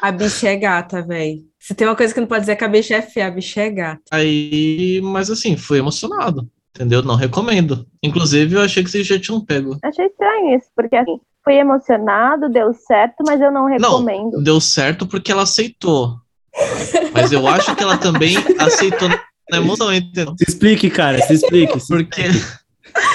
[0.00, 1.40] A bicha é gata, velho.
[1.58, 3.60] Se tem uma coisa que não pode dizer que a bicha é feia, a bicha
[3.62, 4.02] é gata.
[4.12, 6.48] Aí, mas assim, fui emocionado.
[6.76, 7.02] Entendeu?
[7.02, 7.84] Não recomendo.
[8.00, 9.76] Inclusive, eu achei que vocês já tinham pego.
[9.82, 11.18] Achei estranho isso, porque assim,
[11.48, 14.32] fui emocionado, deu certo, mas eu não recomendo.
[14.32, 16.16] Não, deu certo porque ela aceitou.
[17.14, 19.08] mas eu acho que ela também aceitou
[19.50, 20.34] na emoção, entendeu?
[20.36, 21.80] Se explique, cara, se explique.
[21.80, 22.22] Se Porque.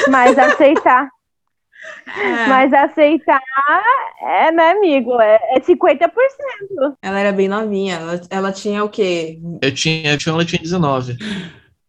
[0.10, 1.08] Mas aceitar.
[2.08, 2.48] É.
[2.48, 3.42] Mas aceitar
[4.22, 5.20] é, né, amigo?
[5.22, 6.10] É, é 50%.
[7.02, 7.98] Ela era bem novinha.
[7.98, 9.40] Ela, ela tinha o quê?
[9.62, 11.18] Eu tinha, eu tinha, ela tinha 19.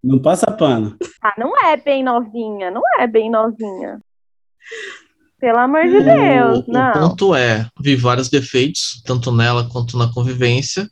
[0.02, 0.94] Não passa pano.
[1.22, 3.98] Ah, não é bem novinha, não é bem novinha.
[5.44, 6.92] Pelo amor de O, Deus, o não.
[6.92, 10.88] ponto é, vi vários defeitos, tanto nela quanto na convivência,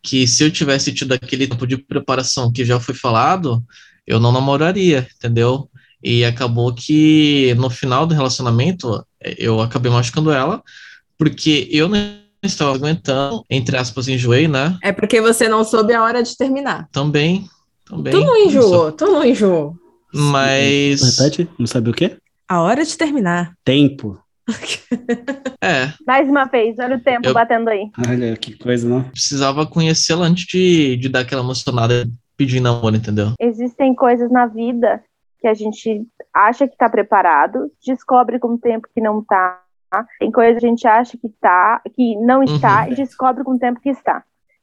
[0.00, 3.60] que se eu tivesse tido aquele tempo de preparação que já foi falado,
[4.06, 5.68] eu não namoraria, entendeu?
[6.00, 9.04] E acabou que no final do relacionamento,
[9.36, 10.62] eu acabei machucando ela,
[11.18, 11.98] porque eu não
[12.40, 14.78] estava aguentando, entre aspas, enjoei, né?
[14.80, 16.86] É porque você não soube a hora de terminar.
[16.92, 17.50] Também,
[17.84, 18.12] também.
[18.12, 19.74] Tu não enjoou, tu não enjoou.
[20.14, 22.16] Mas, Repete, não sabe o quê?
[22.48, 23.52] A hora de terminar.
[23.64, 24.18] Tempo.
[25.62, 27.90] é, Mais uma vez, olha o tempo Eu- batendo aí.
[28.08, 29.02] Olha que coisa, não?
[29.04, 33.32] precisava conhecê-la antes de, de dar aquela emocionada pedir namoro, entendeu?
[33.38, 35.02] Existem coisas na vida
[35.40, 39.60] que a gente acha que tá preparado, descobre com o tempo que não tá.
[40.18, 42.92] Tem coisas que a gente acha que tá, que não está, Uhum.
[42.92, 44.22] e descobre com o tempo que está.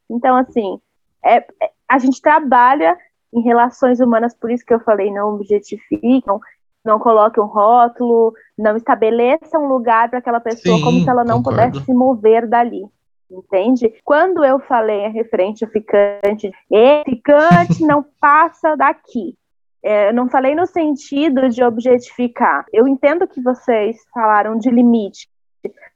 [0.10, 0.78] Então, assim,
[1.24, 2.98] é, é- a gente trabalha
[3.34, 6.40] em relações humanas, por isso que eu falei, não objetificam,
[6.86, 11.24] não coloque um rótulo, não estabeleça um lugar para aquela pessoa Sim, como se ela
[11.24, 11.62] não concordo.
[11.72, 12.84] pudesse se mover dali.
[13.30, 13.92] Entende?
[14.04, 19.36] Quando eu falei a referente ao ficante, "Ei, ficante não passa daqui.
[19.84, 22.66] É, eu não falei no sentido de objetificar.
[22.74, 25.28] Eu entendo que vocês falaram de limite,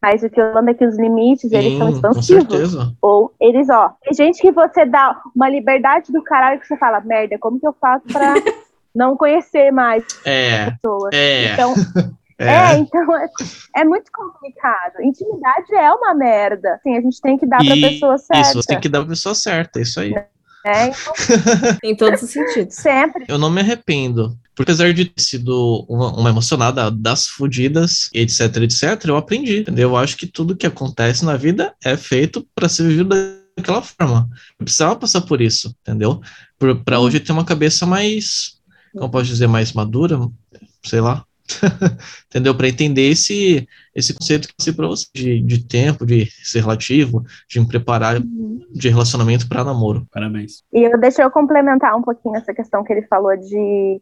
[0.02, 2.96] mas o que eu falo é que os limites, eles são Sim, expansivos.
[3.02, 7.02] Ou eles, ó, tem gente que você dá uma liberdade do caralho que você fala,
[7.02, 8.34] merda, como que eu faço pra
[8.96, 11.10] não conhecer mais É, pessoas?
[11.14, 11.74] é, Então,
[12.40, 12.48] é.
[12.48, 13.28] é, então é,
[13.78, 15.02] é muito complicado.
[15.02, 16.76] Intimidade é uma merda.
[16.76, 18.42] Assim, a gente tem que dar pra E pessoa certa.
[18.42, 20.12] Isso, você tem que dar pra pessoa certa, é isso aí.
[20.12, 20.26] né?
[20.66, 20.94] Então,
[21.84, 22.76] Em todos os sentidos.
[22.76, 23.24] sempre.
[23.30, 24.38] Eu não me arrependo.
[24.54, 29.90] Porque apesar de ter sido uma, uma emocionada das fudidas, etc, etc, eu aprendi, entendeu?
[29.92, 33.16] Eu acho que tudo que acontece na vida é feito para ser vivido
[33.58, 34.28] daquela forma.
[34.60, 36.20] Eu precisava passar por isso, entendeu?
[36.58, 38.59] Por- Pra hoje ter uma cabeça mais,
[38.94, 40.20] como posso dizer, mais madura,
[40.84, 41.24] sei lá.
[42.30, 42.56] entendeu?
[42.56, 47.60] Para entender esse, esse conceito que pra você de, de tempo, de ser relativo, de
[47.60, 50.06] me preparar de relacionamento para namoro.
[50.12, 50.64] Parabéns.
[50.72, 54.02] E eu, deixa eu complementar um pouquinho essa questão que ele falou de.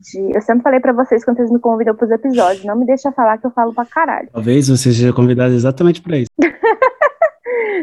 [0.00, 3.12] de eu sempre falei pra vocês quando vocês me convidam pros episódios, não me deixa
[3.12, 4.28] falar que eu falo pra caralho.
[4.32, 6.30] Talvez você seja convidado exatamente para isso.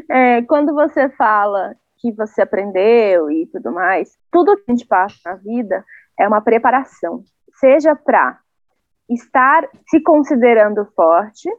[0.09, 5.15] É, quando você fala que você aprendeu e tudo mais, tudo que a gente passa
[5.25, 5.83] na vida
[6.19, 7.23] é uma preparação.
[7.59, 8.39] Seja para
[9.09, 11.49] estar se considerando forte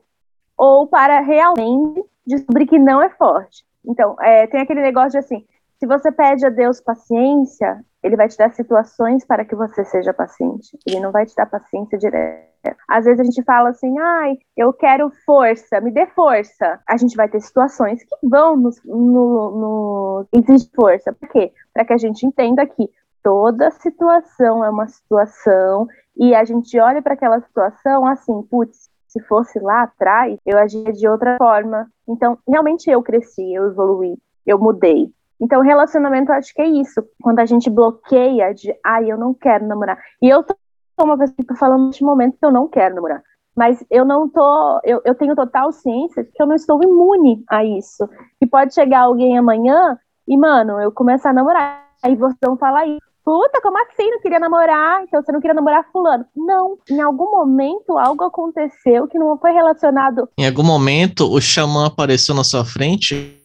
[0.56, 3.64] ou para realmente descobrir que não é forte.
[3.84, 5.46] Então, é, tem aquele negócio de assim,
[5.78, 10.14] se você pede a Deus paciência, ele vai te dar situações para que você seja
[10.14, 10.78] paciente.
[10.86, 12.76] Ele não vai te dar paciência direta.
[12.88, 16.80] Às vezes a gente fala assim, ai, eu quero força, me dê força.
[16.88, 21.12] A gente vai ter situações que vão nos, no, no exigir força.
[21.12, 21.52] Por quê?
[21.74, 22.88] Para que a gente entenda que
[23.26, 29.20] toda situação é uma situação e a gente olha para aquela situação assim, putz, se
[29.24, 31.88] fosse lá atrás, eu agiria de outra forma.
[32.08, 34.16] Então, realmente eu cresci, eu evoluí,
[34.46, 35.10] eu mudei.
[35.40, 37.02] Então, relacionamento, acho que é isso.
[37.20, 39.98] Quando a gente bloqueia de, ai, eu não quero namorar.
[40.22, 40.54] E eu tô
[41.02, 43.24] uma pessoa que tô falando neste momento que eu não quero namorar.
[43.56, 47.64] Mas eu não tô, eu, eu tenho total ciência que eu não estou imune a
[47.64, 48.08] isso.
[48.38, 49.98] Que pode chegar alguém amanhã
[50.28, 51.86] e, mano, eu começar a namorar.
[52.04, 53.05] Aí vocês vão falar isso.
[53.26, 54.08] Puta, como assim?
[54.08, 55.02] Não queria namorar?
[55.02, 56.24] Então você não queria namorar fulano?
[56.36, 56.78] Não.
[56.88, 62.36] Em algum momento algo aconteceu que não foi relacionado Em algum momento, o xamã apareceu
[62.36, 63.36] na sua frente.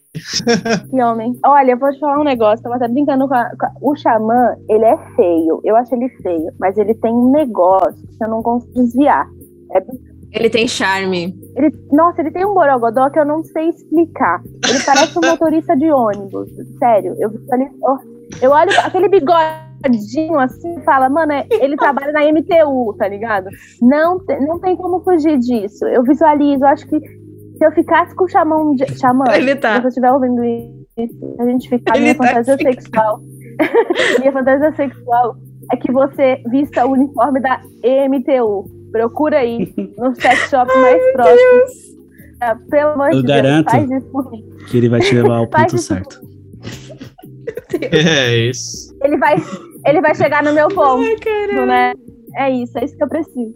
[0.90, 1.36] Que homem.
[1.44, 2.62] Olha, eu vou te falar um negócio.
[2.62, 5.60] Tava até brincando com, a, com a- O xamã, ele é feio.
[5.64, 6.52] Eu acho ele feio.
[6.60, 9.26] Mas ele tem um negócio que eu não consigo desviar.
[9.74, 9.84] É-
[10.32, 11.34] Ele tem charme.
[11.56, 14.40] ele, nossa, ele tem um borogodó que eu não sei explicar.
[14.68, 16.48] Ele parece um motorista de ônibus.
[16.78, 17.16] Sério.
[17.18, 17.30] Eu,
[18.40, 19.08] eu olho aquele
[20.40, 23.48] assim e fala, mano, é- ele trabalha na MTU, tá ligado?
[23.80, 25.84] Não, te- não tem como fugir disso.
[25.86, 29.76] Eu visualizo, eu acho que se eu ficasse com o xamã, de- xamã Ele tá.
[29.76, 32.64] se você estiver ouvindo isso, a gente ficar minha tá fantasia assim.
[32.64, 33.20] sexual.
[34.20, 35.36] minha fantasia sexual
[35.72, 38.64] é que você vista o uniforme da EMTU.
[38.90, 41.92] Procura aí no sex shop mais próximo.
[42.40, 43.70] Ah, Pelo amor Eu de garanto.
[43.70, 44.44] Deus, faz isso por mim.
[44.68, 46.20] Que ele vai te levar ao ponto certo.
[47.90, 48.94] É isso.
[49.02, 49.36] Ele vai,
[49.84, 51.92] ele vai chegar no meu ponto, Ai, né?
[52.34, 53.54] É isso, é isso que eu preciso.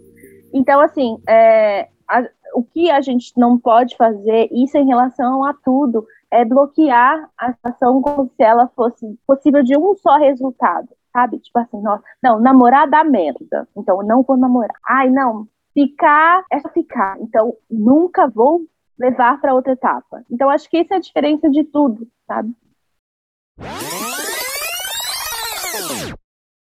[0.53, 5.53] Então, assim, é, a- o que a gente não pode fazer, isso em relação a
[5.53, 11.39] tudo, é bloquear a situação como se ela fosse possível de um só resultado, sabe?
[11.39, 14.75] Tipo assim, nossa, não, namorar dá merda, então não vou namorar.
[14.87, 18.61] Ai, não, ficar é só ficar, então nunca vou
[18.99, 20.23] levar para outra etapa.
[20.29, 22.51] Então, acho que isso é a diferença de tudo, sabe?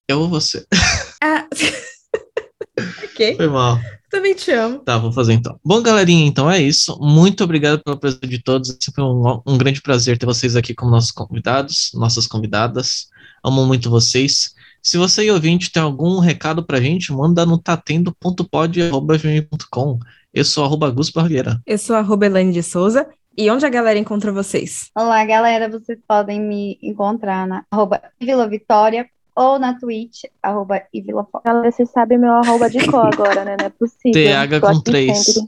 [0.09, 0.64] Eu ou você?
[1.20, 1.48] Ah.
[3.05, 3.36] ok.
[3.36, 3.80] Foi mal.
[4.09, 4.78] Também te amo.
[4.78, 5.59] Tá, vou fazer então.
[5.64, 6.97] Bom, galerinha, então é isso.
[7.01, 8.70] Muito obrigado pela presença de todos.
[8.70, 13.09] É sempre um, um grande prazer ter vocês aqui como nossos convidados, nossas convidadas.
[13.44, 14.55] Amo muito vocês.
[14.80, 19.98] Se você e ouvinte tem algum recado pra gente, manda no tatendo.pod.com.
[20.32, 21.60] Eu sou arroba Gus Barbeira.
[21.66, 23.09] Eu sou a arroba Elaine de Souza.
[23.40, 24.90] E onde a galera encontra vocês?
[24.97, 25.69] Olá, galera.
[25.69, 31.44] Vocês podem me encontrar na arroba Vila Vitória ou na Twitch, arroba Ivilafox.
[31.44, 33.55] Galera, vocês sabem meu arroba de cor agora, né?
[33.56, 34.12] Não é possível.
[34.12, 35.35] TH com três.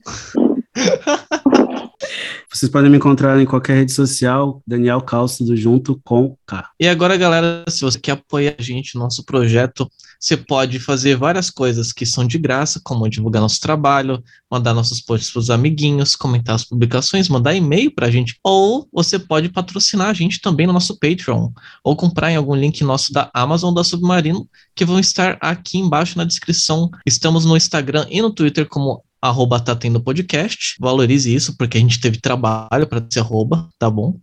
[2.53, 6.69] Vocês podem me encontrar em qualquer rede social, Daniel Calço do Junto com K.
[6.81, 9.89] E agora, galera, se você quer apoiar a gente, nosso projeto,
[10.21, 15.01] você pode fazer várias coisas que são de graça, como divulgar nosso trabalho, mandar nossos
[15.01, 19.49] posts para os amiguinhos, comentar as publicações, mandar e-mail para a gente, ou você pode
[19.49, 21.51] patrocinar a gente também no nosso Patreon,
[21.83, 25.79] ou comprar em algum link nosso da Amazon ou da Submarino, que vão estar aqui
[25.79, 26.91] embaixo na descrição.
[27.07, 30.77] Estamos no Instagram e no Twitter como arroba tá tendo podcast.
[30.81, 34.19] Valorize isso, porque a gente teve trabalho para esse arroba, tá bom?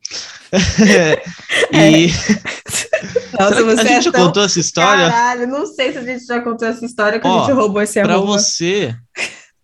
[1.71, 2.07] e
[3.39, 4.25] Nossa, Será que você a gente é já tão...
[4.27, 5.09] contou essa história?
[5.09, 7.81] Caralho, não sei se a gente já contou essa história que Ó, a gente roubou
[7.81, 8.33] esse Pra arroba.
[8.33, 8.95] você,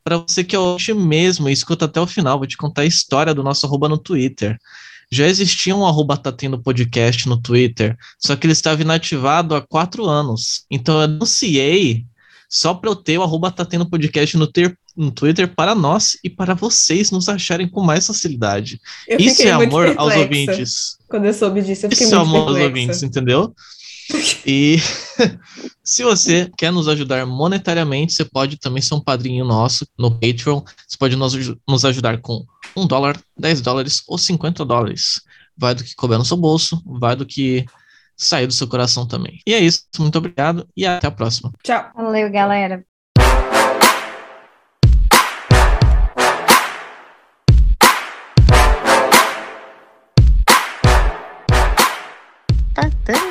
[0.03, 2.85] para você que é hoje mesmo e escuta até o final, vou te contar a
[2.85, 4.57] história do nosso arroba no Twitter.
[5.11, 9.61] Já existia um arroba tá tendo podcast no Twitter, só que ele estava inativado há
[9.61, 10.65] quatro anos.
[10.69, 12.05] Então eu anunciei
[12.49, 16.17] só para eu ter o arroba tá tendo podcast no, ter- no Twitter para nós
[16.23, 18.79] e para vocês nos acharem com mais facilidade.
[19.07, 20.97] Eu Isso é amor aos ouvintes.
[21.07, 23.53] Quando eu soube disso, eu fiquei Isso é amor aos ouvintes, entendeu?
[24.45, 24.77] E
[25.83, 30.61] se você quer nos ajudar monetariamente, você pode também ser um padrinho nosso no Patreon.
[30.87, 31.33] Você pode nos,
[31.67, 32.45] nos ajudar com
[32.75, 35.21] um dólar, 10 dólares ou 50 dólares.
[35.57, 37.65] Vai do que couber no seu bolso, vai do que
[38.15, 39.39] sair do seu coração também.
[39.45, 41.51] E é isso, muito obrigado e até a próxima.
[41.63, 41.91] Tchau.
[41.95, 42.83] Valeu, galera.
[52.73, 53.22] Tá dando.